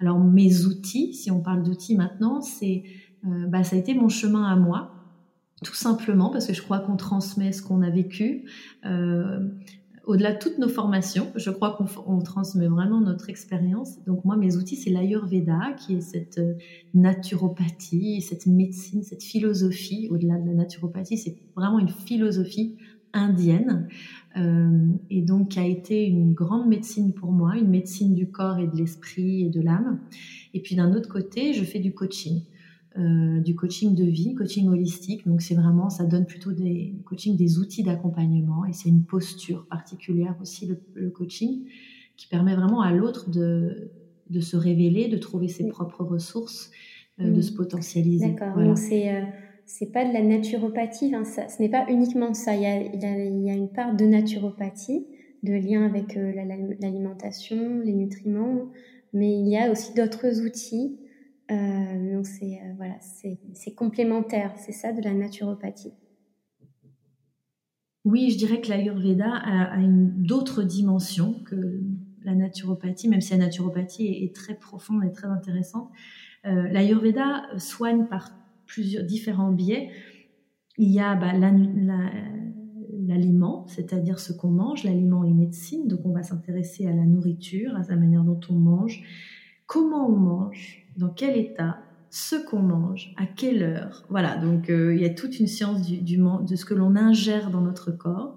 Alors, 0.00 0.18
mes 0.18 0.66
outils, 0.66 1.14
si 1.14 1.30
on 1.30 1.40
parle 1.40 1.62
d'outils 1.62 1.96
maintenant, 1.96 2.42
c'est, 2.42 2.84
bah, 3.22 3.64
ça 3.64 3.76
a 3.76 3.78
été 3.78 3.94
mon 3.94 4.08
chemin 4.08 4.44
à 4.44 4.54
moi, 4.54 4.92
tout 5.64 5.74
simplement 5.74 6.30
parce 6.30 6.46
que 6.46 6.52
je 6.52 6.62
crois 6.62 6.78
qu'on 6.78 6.96
transmet 6.96 7.52
ce 7.52 7.62
qu'on 7.62 7.82
a 7.82 7.90
vécu 7.90 8.48
au-delà 10.08 10.32
de 10.32 10.38
toutes 10.38 10.58
nos 10.58 10.70
formations, 10.70 11.26
je 11.36 11.50
crois 11.50 11.76
qu'on 11.76 12.18
transmet 12.20 12.66
vraiment 12.66 13.00
notre 13.02 13.28
expérience. 13.28 14.02
Donc 14.06 14.24
moi, 14.24 14.38
mes 14.38 14.56
outils, 14.56 14.76
c'est 14.76 14.88
l'Ayurveda, 14.88 15.74
qui 15.78 15.96
est 15.96 16.00
cette 16.00 16.38
euh, 16.38 16.54
naturopathie, 16.94 18.22
cette 18.22 18.46
médecine, 18.46 19.02
cette 19.02 19.22
philosophie. 19.22 20.08
Au-delà 20.10 20.38
de 20.38 20.46
la 20.46 20.54
naturopathie, 20.54 21.18
c'est 21.18 21.36
vraiment 21.54 21.78
une 21.78 21.90
philosophie 21.90 22.76
indienne, 23.12 23.88
euh, 24.36 24.86
et 25.10 25.20
donc 25.20 25.50
qui 25.50 25.58
a 25.58 25.66
été 25.66 26.06
une 26.06 26.32
grande 26.32 26.68
médecine 26.68 27.12
pour 27.12 27.30
moi, 27.30 27.56
une 27.56 27.68
médecine 27.68 28.14
du 28.14 28.30
corps 28.30 28.58
et 28.58 28.66
de 28.66 28.76
l'esprit 28.76 29.44
et 29.44 29.50
de 29.50 29.60
l'âme. 29.60 30.00
Et 30.54 30.60
puis 30.60 30.74
d'un 30.74 30.94
autre 30.94 31.08
côté, 31.10 31.52
je 31.52 31.64
fais 31.64 31.80
du 31.80 31.92
coaching. 31.92 32.42
Euh, 32.96 33.40
du 33.40 33.54
coaching 33.54 33.94
de 33.94 34.04
vie, 34.04 34.34
coaching 34.34 34.66
holistique. 34.66 35.26
Donc 35.26 35.42
c'est 35.42 35.54
vraiment, 35.54 35.90
ça 35.90 36.04
donne 36.04 36.24
plutôt 36.24 36.52
des 36.52 36.94
coaching 37.04 37.36
des 37.36 37.58
outils 37.58 37.82
d'accompagnement 37.82 38.64
et 38.64 38.72
c'est 38.72 38.88
une 38.88 39.04
posture 39.04 39.66
particulière 39.66 40.34
aussi 40.40 40.74
le, 40.94 41.10
coaching 41.10 41.66
qui 42.16 42.28
permet 42.28 42.56
vraiment 42.56 42.80
à 42.80 42.92
l'autre 42.92 43.30
de, 43.30 43.90
de 44.30 44.40
se 44.40 44.56
révéler, 44.56 45.08
de 45.08 45.18
trouver 45.18 45.48
ses 45.48 45.68
propres 45.68 46.02
ressources, 46.02 46.70
euh, 47.20 47.30
de 47.30 47.38
mm. 47.38 47.42
se 47.42 47.52
potentialiser. 47.52 48.30
D'accord. 48.30 48.58
Donc 48.58 48.78
c'est 48.78 49.14
euh, 49.14 49.22
c'est 49.66 49.92
pas 49.92 50.06
de 50.06 50.14
la 50.14 50.22
naturopathie, 50.22 51.14
hein, 51.14 51.24
ça, 51.24 51.46
ce 51.46 51.60
n'est 51.60 51.68
pas 51.68 51.84
uniquement 51.90 52.32
ça. 52.32 52.56
Il 52.56 52.62
y, 52.62 52.66
a, 52.66 52.80
il, 52.80 53.44
y 53.44 53.50
a, 53.50 53.54
une 53.54 53.68
part 53.68 53.94
de 53.94 54.06
naturopathie, 54.06 55.06
de 55.42 55.52
lien 55.52 55.84
avec 55.84 56.14
l'alimentation, 56.80 57.80
les 57.84 57.92
nutriments, 57.92 58.70
mais 59.12 59.38
il 59.38 59.46
y 59.46 59.58
a 59.58 59.70
aussi 59.70 59.92
d'autres 59.92 60.40
outils 60.40 60.98
euh, 61.50 62.14
donc 62.14 62.26
c'est 62.26 62.60
euh, 62.60 62.74
voilà, 62.76 62.96
c'est 63.00 63.74
complémentaire, 63.74 64.52
c'est 64.56 64.72
ça 64.72 64.92
de 64.92 65.02
la 65.02 65.14
naturopathie. 65.14 65.94
Oui, 68.04 68.30
je 68.30 68.38
dirais 68.38 68.60
que 68.60 68.68
l'Ayurveda 68.68 69.30
a, 69.30 69.74
a 69.74 69.82
d'autres 69.86 70.62
dimensions 70.62 71.34
que 71.44 71.82
la 72.24 72.34
naturopathie, 72.34 73.08
même 73.08 73.20
si 73.20 73.32
la 73.32 73.38
naturopathie 73.38 74.06
est, 74.06 74.34
très 74.34 74.54
profonde 74.54 75.04
et 75.04 75.12
très 75.12 75.28
intéressante. 75.28 75.90
Euh, 76.46 76.68
L'Ayurveda 76.68 77.42
soigne 77.56 78.06
par 78.06 78.30
plusieurs 78.66 79.04
différents 79.04 79.52
biais. 79.52 79.90
Il 80.76 80.90
y 80.90 81.00
a 81.00 81.14
bah, 81.14 81.32
l'aliment, 83.06 83.66
c'est-à-dire 83.66 84.18
ce 84.20 84.32
qu'on 84.32 84.50
mange. 84.50 84.84
L'aliment 84.84 85.24
est 85.24 85.32
médecine, 85.32 85.88
donc 85.88 86.00
on 86.04 86.12
va 86.12 86.22
s'intéresser 86.22 86.86
à 86.86 86.92
la 86.92 87.04
nourriture, 87.04 87.74
à 87.74 87.82
la 87.88 87.96
manière 87.96 88.24
dont 88.24 88.40
on 88.50 88.54
mange, 88.54 89.02
comment 89.66 90.08
on 90.08 90.16
mange, 90.16 90.87
dans 90.98 91.08
quel 91.08 91.36
état, 91.36 91.78
ce 92.10 92.36
qu'on 92.36 92.60
mange, 92.60 93.14
à 93.16 93.26
quelle 93.26 93.62
heure. 93.62 94.04
Voilà, 94.08 94.36
donc 94.36 94.70
euh, 94.70 94.94
il 94.94 95.00
y 95.00 95.04
a 95.04 95.10
toute 95.10 95.38
une 95.38 95.46
science 95.46 95.82
du, 95.82 96.16
de 96.16 96.56
ce 96.56 96.64
que 96.64 96.74
l'on 96.74 96.96
ingère 96.96 97.50
dans 97.50 97.60
notre 97.60 97.92
corps. 97.92 98.36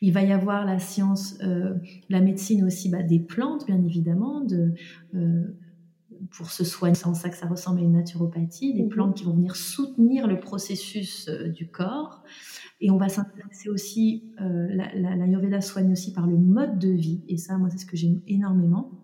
Il 0.00 0.12
va 0.12 0.22
y 0.22 0.32
avoir 0.32 0.64
la 0.64 0.78
science, 0.78 1.38
euh, 1.42 1.74
la 2.10 2.20
médecine 2.20 2.64
aussi 2.64 2.90
bah, 2.90 3.02
des 3.02 3.18
plantes, 3.18 3.66
bien 3.66 3.82
évidemment, 3.82 4.42
de, 4.42 4.74
euh, 5.14 5.44
pour 6.30 6.50
se 6.50 6.62
soigner. 6.62 6.94
C'est 6.94 7.06
en 7.06 7.14
ça 7.14 7.30
que 7.30 7.36
ça 7.36 7.46
ressemble 7.46 7.80
à 7.80 7.82
une 7.82 7.92
naturopathie, 7.92 8.74
des 8.74 8.82
mhm. 8.82 8.88
plantes 8.90 9.16
qui 9.16 9.24
vont 9.24 9.34
venir 9.34 9.56
soutenir 9.56 10.26
le 10.26 10.38
processus 10.38 11.28
du 11.28 11.68
corps. 11.68 12.22
Et 12.80 12.90
on 12.90 12.98
va 12.98 13.08
s'intéresser 13.08 13.70
aussi, 13.70 14.24
la, 14.38 14.94
la, 14.94 15.16
la 15.16 15.60
soigne 15.62 15.90
aussi 15.92 16.12
par 16.12 16.26
le 16.26 16.36
mode 16.36 16.78
de 16.78 16.90
vie, 16.90 17.24
et 17.28 17.38
ça, 17.38 17.56
moi, 17.56 17.70
c'est 17.70 17.78
ce 17.78 17.86
que 17.86 17.96
j'aime 17.96 18.20
énormément 18.26 19.03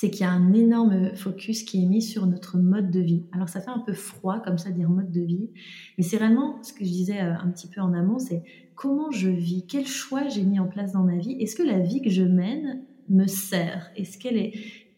c'est 0.00 0.08
qu'il 0.08 0.22
y 0.22 0.24
a 0.24 0.32
un 0.32 0.54
énorme 0.54 1.14
focus 1.14 1.62
qui 1.62 1.82
est 1.82 1.86
mis 1.86 2.00
sur 2.00 2.26
notre 2.26 2.56
mode 2.56 2.90
de 2.90 3.00
vie. 3.00 3.26
Alors 3.32 3.50
ça 3.50 3.60
fait 3.60 3.68
un 3.68 3.80
peu 3.80 3.92
froid 3.92 4.40
comme 4.40 4.56
ça 4.56 4.70
dire 4.70 4.88
mode 4.88 5.10
de 5.10 5.20
vie, 5.20 5.50
mais 5.98 6.04
c'est 6.04 6.16
vraiment 6.16 6.62
ce 6.62 6.72
que 6.72 6.86
je 6.86 6.90
disais 6.90 7.20
euh, 7.20 7.34
un 7.34 7.50
petit 7.50 7.68
peu 7.68 7.82
en 7.82 7.92
amont, 7.92 8.18
c'est 8.18 8.42
comment 8.74 9.10
je 9.10 9.28
vis, 9.28 9.66
quel 9.66 9.86
choix 9.86 10.26
j'ai 10.28 10.42
mis 10.44 10.58
en 10.58 10.68
place 10.68 10.92
dans 10.92 11.02
ma 11.02 11.18
vie, 11.18 11.32
est-ce 11.32 11.54
que 11.54 11.62
la 11.62 11.80
vie 11.80 12.00
que 12.00 12.08
je 12.08 12.22
mène 12.22 12.80
me 13.10 13.26
sert, 13.26 13.90
est-ce 13.94 14.16
qu'elle 14.16 14.38
est 14.38 14.54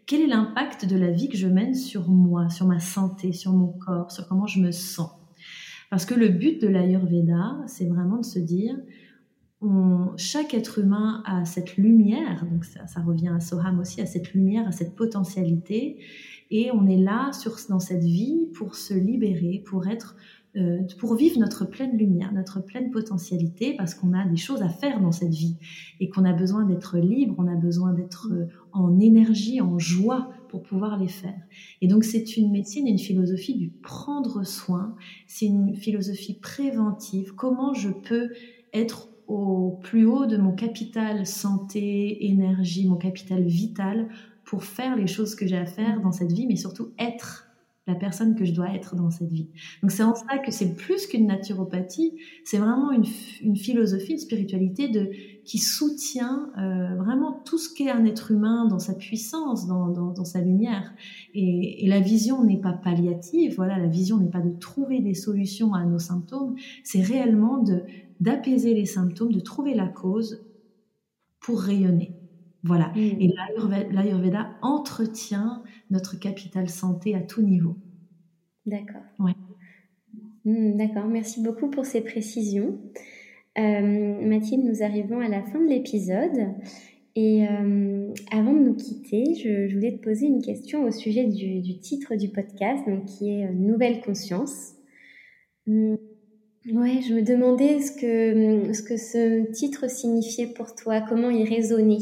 quel 0.07 0.21
est 0.21 0.29
l'impact 0.29 0.87
de 0.87 0.97
la 0.97 1.11
vie 1.11 1.29
que 1.29 1.37
je 1.37 1.49
mène 1.49 1.75
sur 1.75 2.09
moi, 2.09 2.49
sur 2.49 2.69
ma 2.69 2.79
santé, 2.79 3.33
sur 3.33 3.53
mon 3.55 3.73
corps, 3.73 4.13
sur 4.13 4.29
comment 4.29 4.47
je 4.47 4.61
me 4.61 4.71
sens? 4.71 5.11
Parce 5.91 6.07
que 6.07 6.15
le 6.15 6.29
but 6.29 6.63
de 6.63 6.69
l'Ayurveda, 6.69 7.57
c'est 7.67 7.87
vraiment 7.87 8.19
de 8.19 8.25
se 8.25 8.39
dire, 8.39 8.77
chaque 10.17 10.55
être 10.55 10.79
humain 10.79 11.23
a 11.25 11.45
cette 11.45 11.77
lumière, 11.77 12.45
donc 12.51 12.65
ça, 12.65 13.01
revient 13.01 13.29
à 13.29 13.41
Soham 13.41 13.79
aussi, 13.79 14.01
à 14.01 14.07
cette 14.07 14.33
lumière, 14.33 14.67
à 14.67 14.73
cette 14.73 14.95
potentialité, 14.97 15.99
et 16.51 16.71
on 16.73 16.87
est 16.87 16.99
là 16.99 17.31
dans 17.69 17.79
cette 17.79 18.05
vie 18.05 18.49
pour 18.55 18.75
se 18.75 18.93
libérer, 18.93 19.63
pour 19.65 19.87
être, 19.87 20.17
euh, 20.57 20.81
pour 20.99 21.15
vivre 21.15 21.39
notre 21.39 21.65
pleine 21.65 21.97
lumière, 21.97 22.33
notre 22.33 22.61
pleine 22.61 22.91
potentialité, 22.91 23.75
parce 23.79 23.95
qu'on 23.95 24.13
a 24.13 24.27
des 24.27 24.37
choses 24.37 24.63
à 24.63 24.69
faire 24.69 25.01
dans 25.01 25.13
cette 25.13 25.33
vie 25.33 25.57
et 25.99 26.11
qu'on 26.11 26.25
a 26.25 26.33
besoin 26.33 26.65
d'être 26.65 26.99
libre, 26.99 27.37
on 27.39 27.47
a 27.47 27.55
besoin 27.55 27.93
d'être 27.93 28.29
euh, 28.33 28.47
en 28.73 29.01
énergie, 29.01 29.61
en 29.61 29.79
joie 29.79 30.31
pour 30.49 30.63
pouvoir 30.63 30.99
les 30.99 31.09
faire. 31.09 31.41
Et 31.81 31.89
donc 31.89 32.05
c'est 32.05 32.37
une 32.37 32.51
médecine, 32.51 32.87
une 32.87 32.99
philosophie 32.99 33.57
du 33.57 33.71
prendre 33.71 34.45
soin, 34.45 34.95
c'est 35.27 35.47
une 35.47 35.75
philosophie 35.75 36.35
préventive. 36.35 37.35
Comment 37.35 37.73
je 37.73 37.89
peux 37.91 38.29
être 38.75 39.12
au 39.33 39.71
plus 39.71 40.05
haut 40.05 40.27
de 40.27 40.37
mon 40.37 40.53
capital 40.53 41.27
santé, 41.27 42.27
énergie, 42.27 42.87
mon 42.87 42.97
capital 42.97 43.43
vital 43.43 44.09
pour 44.45 44.65
faire 44.65 44.95
les 44.95 45.07
choses 45.07 45.35
que 45.35 45.47
j'ai 45.47 45.57
à 45.57 45.65
faire 45.65 46.01
dans 46.03 46.13
cette 46.13 46.33
vie, 46.33 46.47
mais 46.47 46.57
surtout 46.57 46.91
être 46.99 47.49
la 47.87 47.95
personne 47.97 48.37
que 48.37 48.45
je 48.45 48.53
dois 48.53 48.73
être 48.75 48.95
dans 48.95 49.11
cette 49.11 49.33
vie. 49.33 49.49
Donc 49.83 49.91
c'est 49.91 50.05
en 50.05 50.15
ça 50.15 50.39
que 50.39 50.53
c'est 50.53 50.77
plus 50.77 51.07
qu'une 51.07 51.27
naturopathie, 51.27 52.13
c'est 52.45 52.59
vraiment 52.59 52.93
une, 52.93 53.57
philosophie, 53.57 54.13
une 54.13 54.19
spiritualité 54.19 54.89
de, 54.89 55.11
qui 55.45 55.59
soutient 55.59 56.51
euh, 56.59 56.95
vraiment 56.97 57.41
tout 57.45 57.59
ce 57.59 57.75
qu'est 57.75 57.91
un 57.91 58.05
être 58.05 58.31
humain 58.31 58.67
dans 58.67 58.79
sa 58.79 58.95
puissance, 58.95 59.67
dans, 59.67 59.89
dans, 59.89 60.25
sa 60.25 60.41
lumière. 60.41 60.93
Et, 61.35 61.85
et 61.85 61.89
la 61.89 61.99
vision 61.99 62.45
n'est 62.45 62.61
pas 62.61 62.73
palliative, 62.73 63.55
voilà, 63.57 63.79
la 63.79 63.89
vision 63.89 64.19
n'est 64.19 64.31
pas 64.31 64.43
de 64.43 64.57
trouver 64.61 65.01
des 65.01 65.15
solutions 65.15 65.75
à 65.75 65.85
nos 65.85 65.99
symptômes, 65.99 66.55
c'est 66.85 67.03
réellement 67.03 67.59
de 67.59 67.83
d'apaiser 68.23 68.73
les 68.73 68.87
symptômes, 68.87 69.33
de 69.33 69.41
trouver 69.41 69.75
la 69.75 69.89
cause 69.89 70.47
pour 71.41 71.61
rayonner. 71.61 72.13
Voilà. 72.63 72.93
Mm. 72.95 73.21
Et 73.21 73.35
l'Ayurveda 73.91 74.51
entretient 74.63 75.63
notre 75.91 76.19
capital 76.19 76.69
santé 76.69 77.15
à 77.15 77.21
tout 77.21 77.43
niveau. 77.43 77.77
D'accord. 78.65 79.03
Ouais. 79.19 79.35
Mm, 80.45 80.77
d'accord. 80.77 81.07
Merci 81.07 81.43
beaucoup 81.43 81.69
pour 81.69 81.85
ces 81.85 82.01
précisions. 82.01 82.79
Euh, 83.59 84.27
Mathilde, 84.27 84.65
nous 84.65 84.83
arrivons 84.83 85.21
à 85.21 85.29
la 85.29 85.43
fin 85.43 85.61
de 85.61 85.69
l'épisode. 85.69 86.55
Et 87.15 87.47
euh, 87.47 88.15
avant 88.31 88.55
de 88.55 88.61
nous 88.61 88.75
quitter, 88.75 89.35
je, 89.35 89.75
voulais 89.75 89.99
te 89.99 90.03
poser 90.03 90.27
une 90.27 90.41
question 90.41 90.85
au 90.85 90.91
sujet 90.91 91.25
du, 91.25 91.79
titre 91.81 92.15
du 92.15 92.29
podcast, 92.29 92.89
donc 92.89 93.05
qui 93.05 93.31
est 93.31 93.47
euh, 93.47 93.53
Nouvelle 93.53 94.01
conscience. 94.01 94.75
Mm, 95.67 95.97
ouais, 96.67 97.01
je 97.03 97.15
me 97.15 97.23
demandais 97.23 97.81
ce 97.81 97.93
que, 97.93 98.73
ce 98.97 99.51
titre 99.53 99.91
signifiait 99.91 100.53
pour 100.55 100.75
toi, 100.75 101.01
comment 101.01 101.31
il 101.31 101.49
résonnait 101.49 101.99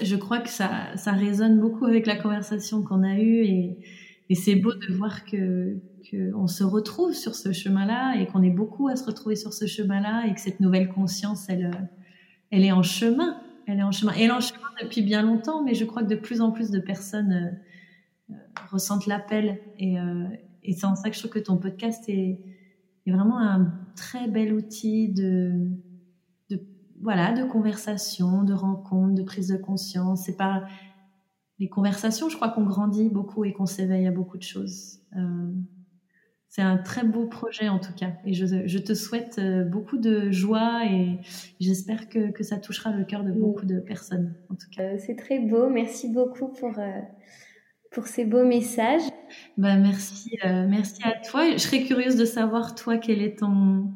je 0.00 0.16
crois 0.16 0.40
que 0.40 0.48
ça, 0.48 0.96
ça 0.96 1.12
résonne 1.12 1.60
beaucoup 1.60 1.84
avec 1.84 2.06
la 2.06 2.16
conversation 2.16 2.82
qu'on 2.82 3.02
a 3.02 3.18
eue 3.18 3.44
et, 3.44 3.78
c'est 4.34 4.54
beau 4.54 4.72
de 4.72 4.94
voir 4.94 5.26
que 5.26 5.76
qu'on 6.10 6.46
se 6.46 6.64
retrouve 6.64 7.12
sur 7.12 7.34
ce 7.34 7.52
chemin-là 7.52 8.14
et 8.18 8.26
qu'on 8.26 8.42
est 8.42 8.50
beaucoup 8.50 8.88
à 8.88 8.96
se 8.96 9.04
retrouver 9.04 9.36
sur 9.36 9.52
ce 9.52 9.66
chemin-là 9.66 10.24
et 10.26 10.32
que 10.32 10.40
cette 10.40 10.58
nouvelle 10.58 10.88
conscience, 10.88 11.50
elle, 11.50 11.70
elle 12.50 12.64
est 12.64 12.72
en 12.72 12.82
chemin. 12.82 13.38
Elle 13.66 13.78
est 13.78 13.82
en 13.82 13.92
chemin. 13.92 14.12
Elle 14.16 14.22
est 14.22 14.30
en 14.30 14.40
chemin 14.40 14.68
depuis 14.80 15.02
bien 15.02 15.22
longtemps, 15.22 15.62
mais 15.62 15.74
je 15.74 15.84
crois 15.84 16.02
que 16.02 16.08
de 16.08 16.16
plus 16.16 16.40
en 16.40 16.50
plus 16.50 16.70
de 16.70 16.80
personnes 16.80 17.60
euh, 18.30 18.34
ressentent 18.70 19.06
l'appel. 19.06 19.60
Et, 19.78 20.00
euh, 20.00 20.24
et 20.62 20.72
c'est 20.72 20.86
en 20.86 20.94
ça 20.94 21.10
que 21.10 21.16
je 21.16 21.20
trouve 21.20 21.32
que 21.32 21.38
ton 21.38 21.56
podcast 21.56 22.08
est, 22.08 22.40
est 23.06 23.12
vraiment 23.12 23.38
un 23.38 23.72
très 23.96 24.28
bel 24.28 24.52
outil 24.52 25.08
de, 25.08 25.70
voilà, 27.02 27.32
de 27.32 27.44
conversation, 27.44 28.44
de 28.44 28.54
rencontre, 28.54 29.14
de 29.14 29.22
prise 29.22 29.48
de 29.48 29.56
conscience. 29.56 30.24
C'est 30.24 30.36
pas 30.36 30.64
les 31.58 31.68
conversations, 31.68 32.28
je 32.28 32.36
crois 32.36 32.48
qu'on 32.48 32.64
grandit 32.64 33.08
beaucoup 33.08 33.44
et 33.44 33.52
qu'on 33.52 33.66
s'éveille 33.66 34.06
à 34.06 34.12
beaucoup 34.12 34.38
de 34.38 34.42
choses. 34.42 35.00
Euh, 35.16 35.52
c'est 36.48 36.62
un 36.62 36.76
très 36.76 37.04
beau 37.04 37.26
projet 37.26 37.68
en 37.68 37.78
tout 37.78 37.92
cas. 37.94 38.12
Et 38.24 38.34
je, 38.34 38.78
te 38.78 38.94
souhaite 38.94 39.38
euh, 39.38 39.64
beaucoup 39.64 39.96
de 39.96 40.30
joie 40.30 40.84
et 40.86 41.18
j'espère 41.60 42.08
que, 42.08 42.30
que, 42.30 42.44
ça 42.44 42.58
touchera 42.58 42.90
le 42.90 43.04
cœur 43.04 43.24
de 43.24 43.32
beaucoup 43.32 43.64
de 43.64 43.80
personnes 43.80 44.34
en 44.50 44.54
tout 44.54 44.68
cas. 44.70 44.82
Euh, 44.82 44.96
c'est 44.98 45.16
très 45.16 45.40
beau. 45.40 45.68
Merci 45.70 46.12
beaucoup 46.12 46.48
pour, 46.48 46.78
pour 47.92 48.06
ces 48.06 48.24
beaux 48.24 48.44
messages. 48.44 49.02
Bah, 49.58 49.76
merci, 49.76 50.36
merci 50.44 51.02
à 51.04 51.12
toi. 51.12 51.50
Je 51.52 51.58
serais 51.58 51.82
curieuse 51.82 52.16
de 52.16 52.24
savoir, 52.24 52.74
toi, 52.74 52.98
quel 52.98 53.22
est 53.22 53.38
ton, 53.38 53.90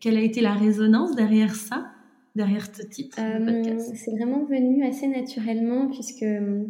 quelle 0.00 0.16
a 0.16 0.22
été 0.22 0.40
la 0.40 0.54
résonance 0.54 1.14
derrière 1.14 1.54
ça 1.54 1.90
derrière 2.34 2.66
ce 2.74 2.82
titre 2.82 3.18
euh, 3.20 3.78
C'est 3.94 4.10
vraiment 4.12 4.44
venu 4.44 4.84
assez 4.84 5.06
naturellement 5.06 5.88
puisque 5.88 6.22
euh, 6.22 6.64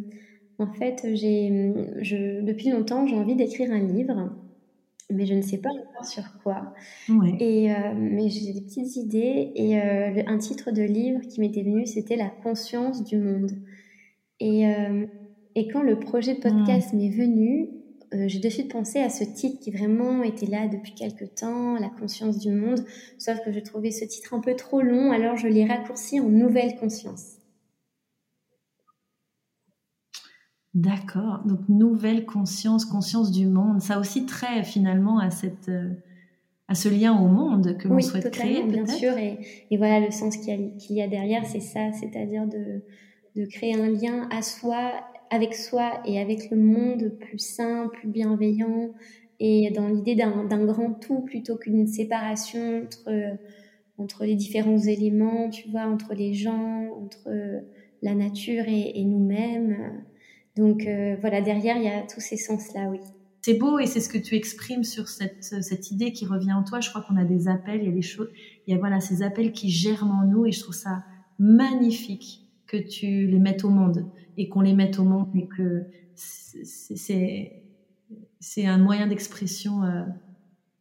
en 0.59 0.67
fait 0.67 1.07
j'ai 1.13 1.73
je, 2.01 2.41
depuis 2.41 2.69
longtemps 2.69 3.07
j'ai 3.07 3.15
envie 3.15 3.35
d'écrire 3.35 3.71
un 3.71 3.79
livre 3.79 4.31
mais 5.11 5.25
je 5.25 5.33
ne 5.33 5.41
sais 5.41 5.59
pas 5.59 5.69
encore 5.69 6.05
sur 6.05 6.23
quoi. 6.41 6.73
Et 7.39 7.71
euh, 7.71 7.75
mais 7.95 8.29
j'ai 8.29 8.53
des 8.53 8.61
petites 8.61 8.95
idées 8.95 9.51
et 9.53 9.79
un 9.79 10.37
titre 10.39 10.71
de 10.71 10.81
livre 10.81 11.21
qui 11.21 11.41
m'était 11.41 11.61
venu 11.61 11.85
c'était 11.85 12.15
la 12.15 12.29
conscience 12.29 13.03
du 13.03 13.17
monde. 13.17 13.51
Et 14.39 14.65
et 15.55 15.67
quand 15.69 15.81
le 15.81 15.97
projet 15.99 16.35
de 16.35 16.41
podcast 16.41 16.93
m'est 16.93 17.09
venu, 17.09 17.69
euh, 18.13 18.27
j'ai 18.27 18.39
de 18.39 18.49
suite 18.49 18.71
pensé 18.71 18.99
à 18.99 19.09
ce 19.09 19.23
titre 19.23 19.59
qui 19.61 19.71
vraiment 19.71 20.21
était 20.21 20.45
là 20.45 20.67
depuis 20.67 20.93
quelque 20.93 21.25
temps, 21.25 21.75
La 21.75 21.89
conscience 21.89 22.37
du 22.37 22.51
monde, 22.51 22.85
sauf 23.17 23.39
que 23.43 23.51
je 23.51 23.59
trouvais 23.59 23.91
ce 23.91 24.05
titre 24.05 24.33
un 24.33 24.41
peu 24.41 24.55
trop 24.55 24.81
long, 24.81 25.11
alors 25.11 25.37
je 25.37 25.47
l'ai 25.47 25.65
raccourci 25.65 26.19
en 26.19 26.29
Nouvelle 26.29 26.75
conscience. 26.75 27.37
D'accord, 30.73 31.41
donc 31.45 31.61
nouvelle 31.69 32.25
conscience, 32.25 32.83
conscience 32.83 33.31
du 33.31 33.47
monde, 33.47 33.81
ça 33.81 33.97
aussi 33.97 34.25
très 34.25 34.61
finalement 34.63 35.19
à 35.19 35.29
cette 35.29 35.69
euh, 35.69 35.93
à 36.67 36.75
ce 36.75 36.89
lien 36.89 37.17
au 37.17 37.27
monde 37.27 37.77
que 37.77 37.87
l'on 37.87 38.01
souhaite 38.01 38.29
créer. 38.29 38.61
Bien 38.63 38.85
sûr, 38.85 39.17
et, 39.17 39.39
et, 39.71 39.77
voilà 39.77 40.01
le 40.01 40.11
sens 40.11 40.35
qu'il 40.35 40.73
y, 40.89 40.93
y, 40.95 41.01
a 41.01 41.07
derrière, 41.07 41.45
c'est 41.45 41.61
ça, 41.61 41.93
c'est-à-dire 41.93 42.45
de, 42.45 42.81
de 43.35 43.45
créer 43.45 43.75
un 43.75 43.87
lien 43.87 44.27
à 44.31 44.41
soi 44.41 44.91
avec 45.29 45.55
soi 45.55 46.01
et 46.05 46.19
avec 46.19 46.49
le 46.51 46.57
monde 46.57 47.13
plus 47.19 47.39
sain, 47.39 47.89
plus 47.93 48.07
bienveillant 48.07 48.93
et 49.39 49.71
dans 49.71 49.87
l'idée 49.87 50.15
d'un 50.15 50.65
grand 50.65 50.93
tout 50.93 51.21
plutôt 51.21 51.57
qu'une 51.57 51.87
séparation 51.87 52.87
entre, 53.97 54.25
les 54.25 54.35
différents 54.35 54.79
éléments, 54.79 55.49
tu 55.49 55.69
vois, 55.69 55.85
entre 55.87 56.13
les 56.13 56.33
gens, 56.33 56.87
entre 57.03 57.29
la 58.01 58.15
nature 58.15 58.63
et, 58.67 59.03
nous-mêmes. 59.03 60.03
Donc 60.55 60.85
euh, 60.85 61.17
voilà, 61.19 61.41
derrière, 61.41 61.77
il 61.77 61.83
y 61.83 61.89
a 61.89 62.01
tous 62.01 62.21
ces 62.21 62.37
sens-là, 62.37 62.89
oui. 62.89 62.99
C'est 63.41 63.55
beau 63.55 63.77
et 63.77 63.85
c'est 63.85 63.99
ce 63.99 64.09
que 64.09 64.17
tu 64.17 64.35
exprimes 64.35 64.83
sur 64.83 65.07
cette, 65.07 65.43
cette 65.43 65.91
idée 65.91 66.11
qui 66.11 66.25
revient 66.25 66.53
en 66.53 66.63
toi. 66.63 66.79
Je 66.79 66.89
crois 66.89 67.03
qu'on 67.07 67.15
a 67.15 67.25
des 67.25 67.47
appels, 67.47 67.81
il 67.81 67.85
y 67.85 67.91
a 67.91 67.93
des 67.93 68.01
choses, 68.01 68.29
il 68.65 68.73
y 68.73 68.75
a 68.75 68.79
voilà, 68.79 68.99
ces 68.99 69.21
appels 69.21 69.51
qui 69.51 69.69
germent 69.69 70.23
en 70.23 70.25
nous 70.25 70.47
et 70.47 70.51
je 70.51 70.61
trouve 70.61 70.73
ça 70.73 71.03
magnifique 71.37 72.41
que 72.65 72.77
tu 72.77 73.27
les 73.27 73.37
mettes 73.37 73.63
au 73.63 73.69
monde 73.69 74.09
et 74.37 74.49
qu'on 74.49 74.61
les 74.61 74.73
mette 74.73 74.99
au 74.99 75.03
monde 75.03 75.29
et 75.35 75.47
que 75.47 75.85
c'est 76.15 77.63
c'est 78.39 78.65
un 78.65 78.77
moyen 78.77 79.07
d'expression 79.07 79.83
euh, 79.83 80.03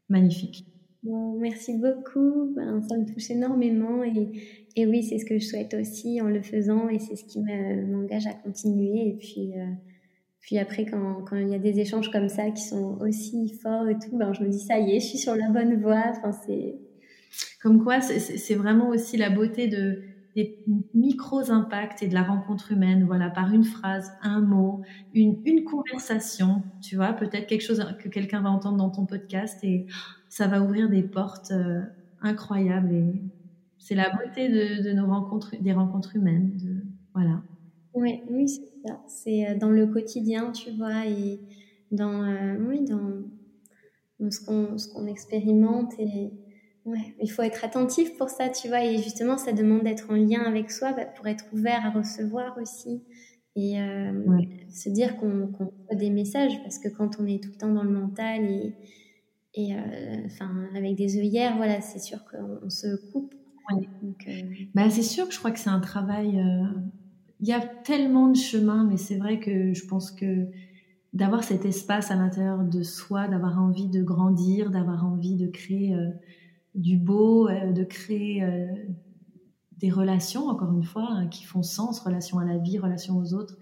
magnifique. 0.09 0.67
Bon, 1.03 1.39
merci 1.39 1.77
beaucoup, 1.79 2.53
ben, 2.55 2.83
ça 2.83 2.97
me 2.97 3.05
touche 3.05 3.31
énormément 3.31 4.03
et, 4.05 4.33
et 4.77 4.87
oui, 4.87 5.03
c'est 5.03 5.19
ce 5.19 5.25
que 5.25 5.39
je 5.39 5.45
souhaite 5.45 5.75
aussi 5.75 6.21
en 6.21 6.29
le 6.29 6.43
faisant 6.43 6.89
et 6.89 6.99
c'est 6.99 7.17
ce 7.17 7.25
qui 7.25 7.41
m'engage 7.41 8.27
à 8.27 8.33
continuer. 8.33 9.09
Et 9.09 9.17
puis, 9.19 9.53
euh, 9.55 9.67
puis 10.41 10.59
après, 10.59 10.87
quand, 10.87 11.23
quand 11.29 11.37
il 11.37 11.49
y 11.49 11.55
a 11.55 11.59
des 11.59 11.79
échanges 11.81 12.11
comme 12.11 12.29
ça 12.29 12.51
qui 12.51 12.63
sont 12.63 12.99
aussi 13.01 13.51
forts 13.63 13.89
et 13.89 13.99
tout, 13.99 14.17
ben, 14.17 14.33
je 14.33 14.43
me 14.43 14.49
dis 14.49 14.61
ça 14.61 14.79
y 14.79 14.97
est, 14.97 15.01
je 15.01 15.07
suis 15.07 15.19
sur 15.19 15.35
la 15.37 15.51
bonne 15.51 15.81
voie. 15.81 16.05
Enfin, 16.11 16.33
c'est 16.47 16.77
comme 17.63 17.83
quoi, 17.83 18.01
c'est 18.01 18.55
vraiment 18.55 18.89
aussi 18.89 19.17
la 19.17 19.31
beauté 19.31 19.69
de 19.69 20.03
des 20.35 20.59
micros 20.95 21.51
impacts 21.51 22.03
et 22.03 22.09
de 22.09 22.15
la 22.15 22.23
rencontre 22.23 22.73
humaine, 22.73 23.05
voilà, 23.05 23.31
par 23.31 23.53
une 23.53 23.65
phrase, 23.65 24.13
un 24.23 24.41
mot, 24.41 24.83
une, 25.15 25.41
une 25.45 25.65
conversation, 25.65 26.63
tu 26.83 26.97
vois, 26.97 27.13
peut-être 27.13 27.47
quelque 27.47 27.63
chose 27.63 27.85
que 28.03 28.09
quelqu'un 28.09 28.41
va 28.41 28.51
entendre 28.51 28.79
dans 28.79 28.91
ton 28.91 29.07
podcast 29.07 29.63
et 29.63 29.87
ça 30.29 30.49
va 30.49 30.61
ouvrir 30.61 30.89
des 30.89 31.03
portes 31.03 31.53
euh, 31.53 31.83
incroyables 32.21 32.93
et 32.93 33.23
c'est 33.79 33.95
la 33.95 34.11
beauté 34.11 34.49
de, 34.49 34.83
de, 34.83 34.93
nos 34.93 35.07
rencontres, 35.07 35.55
des 35.61 35.73
rencontres 35.73 36.17
humaines, 36.17 36.57
de, 36.57 36.83
voilà. 37.13 37.43
Oui, 37.95 38.23
c'est 38.49 38.89
ça. 38.89 39.01
C'est 39.07 39.49
euh, 39.49 39.59
dans 39.59 39.71
le 39.71 39.87
quotidien, 39.87 40.51
tu 40.51 40.73
vois, 40.73 41.07
et 41.07 41.39
dans, 41.93 42.25
euh, 42.25 42.57
oui, 42.67 42.85
dans, 42.85 43.23
dans 44.19 44.31
ce 44.31 44.45
qu'on, 44.45 44.79
ce 44.79 44.89
qu'on 44.89 45.07
expérimente 45.07 45.93
et, 46.01 46.33
Ouais, 46.85 47.15
il 47.23 47.29
faut 47.29 47.43
être 47.43 47.65
attentif 47.65 48.17
pour 48.19 48.29
ça, 48.29 48.51
tu 48.51 48.69
vois, 48.69 48.85
et 48.85 48.99
justement, 48.99 49.39
ça 49.39 49.53
demande 49.53 49.85
d'être 49.85 50.11
en 50.11 50.15
lien 50.15 50.43
avec 50.43 50.71
soi 50.71 50.93
bah, 50.93 51.07
pour 51.07 51.27
être 51.27 51.47
ouvert 51.53 51.87
à 51.87 51.91
recevoir 51.91 52.59
aussi 52.61 53.03
et 53.57 53.81
euh, 53.81 54.13
se 54.69 54.91
dire 54.91 55.17
qu'on 55.17 55.47
qu 55.47 55.63
a 55.91 55.95
des 55.95 56.11
messages 56.11 56.61
parce 56.63 56.79
que 56.79 56.89
quand 56.89 57.21
on 57.21 57.27
est 57.27 57.43
tout 57.43 57.51
le 57.53 57.57
temps 57.57 57.73
dans 57.73 57.85
le 57.85 57.91
mental 57.91 58.45
et, 58.45 58.75
et 59.55 59.75
euh, 59.75 59.79
enfin 60.27 60.51
avec 60.77 60.97
des 60.97 61.17
œillères, 61.17 61.57
voilà, 61.57 61.81
c'est 61.81 62.01
sûr 62.01 62.19
qu'on 62.25 62.69
se 62.69 63.11
coupe. 63.13 63.35
Donc, 63.71 64.27
euh, 64.29 64.43
bah, 64.75 64.91
c'est 64.91 65.03
sûr 65.03 65.27
que 65.27 65.33
je 65.33 65.39
crois 65.39 65.53
que 65.53 65.61
c'est 65.61 65.71
un 65.71 65.81
travail. 65.81 66.39
Il 67.41 67.49
y 67.49 67.53
a 67.53 67.61
tellement 67.61 68.29
de 68.29 68.37
chemins, 68.37 68.85
mais 68.85 68.99
c'est 68.99 69.17
vrai 69.17 69.41
que 69.41 69.73
je 69.73 69.87
pense 69.87 70.11
que 70.11 70.49
d'avoir 71.15 71.45
cet 71.45 71.65
espace 71.65 72.11
à 72.11 72.17
l'intérieur 72.17 72.63
de 72.63 72.83
soi, 72.83 73.27
d'avoir 73.27 73.59
envie 73.63 73.89
de 73.89 74.03
grandir, 74.03 74.71
d'avoir 74.71 75.07
envie 75.07 75.37
de 75.37 75.47
créer 75.47 75.97
du 76.75 76.97
beau, 76.97 77.49
euh, 77.49 77.73
de 77.73 77.85
créer 77.85 78.43
euh, 78.43 78.67
des 79.79 79.91
relations, 79.91 80.49
encore 80.49 80.73
une 80.73 80.85
fois, 80.85 81.09
hein, 81.11 81.27
qui 81.29 81.45
font 81.45 81.63
sens, 81.63 82.01
relation 82.01 82.39
à 82.39 82.45
la 82.45 82.59
vie, 82.59 82.79
relation 82.79 83.17
aux 83.19 83.35
autres, 83.35 83.57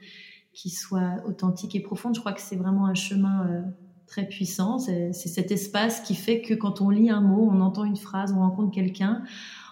qui 0.53 0.71
soient 0.71 1.17
authentiques 1.27 1.75
et 1.75 1.81
profondes. 1.81 2.15
Je 2.15 2.21
crois 2.21 2.33
que 2.33 2.41
c'est 2.41 2.57
vraiment 2.57 2.87
un 2.87 2.95
chemin 2.95 3.47
euh, 3.47 3.63
très 4.07 4.27
puissant. 4.27 4.79
C'est 4.79 5.13
cet 5.13 5.51
espace 5.51 6.01
qui 6.01 6.15
fait 6.15 6.43
que 6.43 6.55
quand 6.55 6.81
on 6.81 6.91
lit 6.91 7.11
un 7.11 7.23
mot, 7.23 7.49
on 7.51 7.61
entend 7.61 7.85
une 7.85 7.97
phrase, 7.97 8.33
on 8.37 8.41
rencontre 8.41 8.71
quelqu'un, 8.71 9.23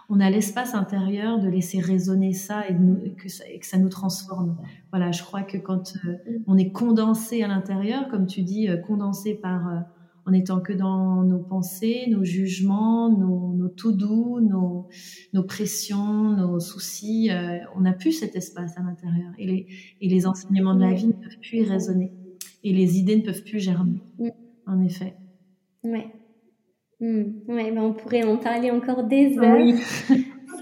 on 0.09 0.19
a 0.19 0.29
l'espace 0.29 0.75
intérieur 0.75 1.39
de 1.39 1.49
laisser 1.49 1.79
résonner 1.79 2.33
ça 2.33 2.69
et, 2.69 2.75
que 3.17 3.29
ça 3.29 3.45
que 3.45 3.67
ça 3.67 3.79
nous 3.79 3.89
transforme. 3.89 4.57
Voilà, 4.91 5.13
je 5.13 5.23
crois 5.23 5.43
que 5.43 5.57
quand 5.57 5.95
euh, 6.05 6.17
on 6.47 6.57
est 6.57 6.73
condensé 6.73 7.43
à 7.43 7.49
l'intérieur, 7.49 8.09
comme 8.09 8.27
tu 8.27 8.43
dis, 8.43 8.69
euh, 8.69 8.77
condensé 8.77 9.35
par 9.35 9.85
en 10.27 10.33
étant 10.33 10.61
que 10.61 10.73
dans 10.73 11.23
nos 11.23 11.39
pensées, 11.39 12.07
nos 12.09 12.25
jugements, 12.25 13.11
nos, 13.11 13.53
nos 13.55 13.69
tout 13.69 13.93
doux, 13.93 14.41
nos, 14.41 14.89
nos 15.33 15.43
pressions, 15.43 16.37
nos 16.37 16.61
soucis, 16.61 17.31
on 17.77 17.81
n'a 17.81 17.93
plus 17.93 18.13
cet 18.13 18.37
espace 18.37 18.77
à 18.77 18.83
l'intérieur. 18.83 19.33
Et 19.39 19.47
les, 19.47 19.67
et 20.01 20.09
les 20.09 20.27
enseignements 20.27 20.75
de 20.75 20.81
la 20.81 20.93
vie 20.93 21.09
ne 21.09 21.13
peuvent 21.13 21.39
plus 21.41 21.59
y 21.59 21.65
résonner. 21.65 22.13
Et 22.63 22.73
les 22.73 22.99
idées 22.99 23.17
ne 23.17 23.23
peuvent 23.23 23.43
plus 23.43 23.61
germer. 23.61 24.03
En 24.67 24.83
effet. 24.83 25.15
Ouais. 25.83 26.07
Hmm. 27.01 27.23
Ouais, 27.49 27.73
ben 27.73 27.79
on 27.79 27.95
pourrait 27.95 28.25
en 28.25 28.37
parler 28.37 28.71
encore 28.71 29.05
des 29.05 29.39
heures. 29.39 29.59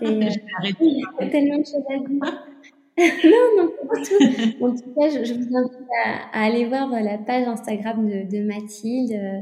Oui. 0.00 0.06
C'est 0.06 1.26
euh, 1.26 1.30
tellement 1.30 1.58
de 1.58 1.64
choses 1.64 1.82
à 1.90 1.98
dire. 1.98 2.47
non, 3.24 3.46
non, 3.56 3.70
pas 3.86 4.02
tout. 4.02 4.64
En 4.64 4.74
tout 4.74 4.94
cas, 4.94 5.08
je, 5.08 5.32
vous 5.32 5.56
invite 5.56 5.88
à, 6.32 6.44
aller 6.44 6.66
voir 6.66 6.92
euh, 6.92 7.00
la 7.00 7.18
page 7.18 7.46
Instagram 7.46 8.06
de, 8.06 8.28
de 8.28 8.44
Mathilde. 8.44 9.12
Euh, 9.12 9.40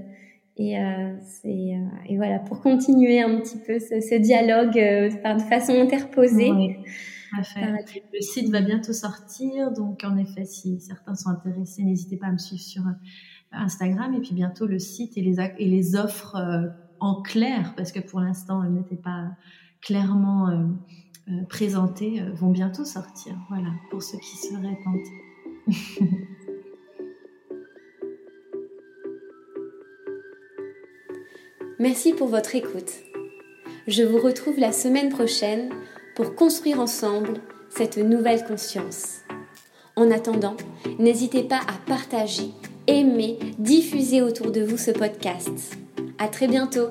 et, 0.58 0.78
euh, 0.78 1.14
c'est, 1.22 1.74
et 2.06 2.16
voilà, 2.16 2.38
pour 2.38 2.60
continuer 2.62 3.20
un 3.20 3.40
petit 3.40 3.58
peu 3.58 3.78
ce, 3.78 4.00
ce 4.00 4.14
dialogue 4.14 4.78
euh, 4.78 5.10
de 5.10 5.42
façon 5.42 5.72
interposée. 5.78 6.50
Oui, 6.50 6.76
Le 8.12 8.20
site 8.20 8.50
va 8.50 8.62
bientôt 8.62 8.94
sortir, 8.94 9.72
donc 9.72 10.02
en 10.04 10.16
effet, 10.16 10.44
si 10.44 10.80
certains 10.80 11.14
sont 11.14 11.28
intéressés, 11.28 11.82
n'hésitez 11.82 12.16
pas 12.16 12.28
à 12.28 12.32
me 12.32 12.38
suivre 12.38 12.62
sur 12.62 12.82
Instagram 13.52 14.14
et 14.14 14.20
puis 14.20 14.34
bientôt 14.34 14.66
le 14.66 14.78
site 14.78 15.18
et 15.18 15.20
les, 15.20 15.36
et 15.58 15.66
les 15.66 15.94
offres 15.94 16.36
en 17.00 17.20
clair, 17.20 17.74
parce 17.76 17.92
que 17.92 18.00
pour 18.00 18.20
l'instant, 18.20 18.62
elles 18.64 18.72
n'étaient 18.72 18.96
pas 18.96 19.32
clairement 19.86 20.48
euh, 20.48 20.52
euh, 20.54 20.66
présentées, 21.48 22.20
euh, 22.20 22.30
vont 22.34 22.50
bientôt 22.50 22.84
sortir. 22.84 23.34
Voilà, 23.48 23.70
pour 23.90 24.02
ceux 24.02 24.18
qui 24.18 24.36
seraient 24.36 24.78
tentés. 24.84 25.22
Merci 31.78 32.12
pour 32.12 32.28
votre 32.28 32.54
écoute. 32.54 32.92
Je 33.86 34.02
vous 34.02 34.18
retrouve 34.18 34.58
la 34.58 34.72
semaine 34.72 35.10
prochaine 35.10 35.70
pour 36.14 36.34
construire 36.34 36.80
ensemble 36.80 37.40
cette 37.68 37.98
nouvelle 37.98 38.44
conscience. 38.44 39.20
En 39.94 40.10
attendant, 40.10 40.56
n'hésitez 40.98 41.42
pas 41.42 41.60
à 41.60 41.74
partager, 41.86 42.50
aimer, 42.86 43.38
diffuser 43.58 44.22
autour 44.22 44.50
de 44.52 44.62
vous 44.62 44.78
ce 44.78 44.90
podcast. 44.90 45.76
À 46.18 46.28
très 46.28 46.48
bientôt 46.48 46.88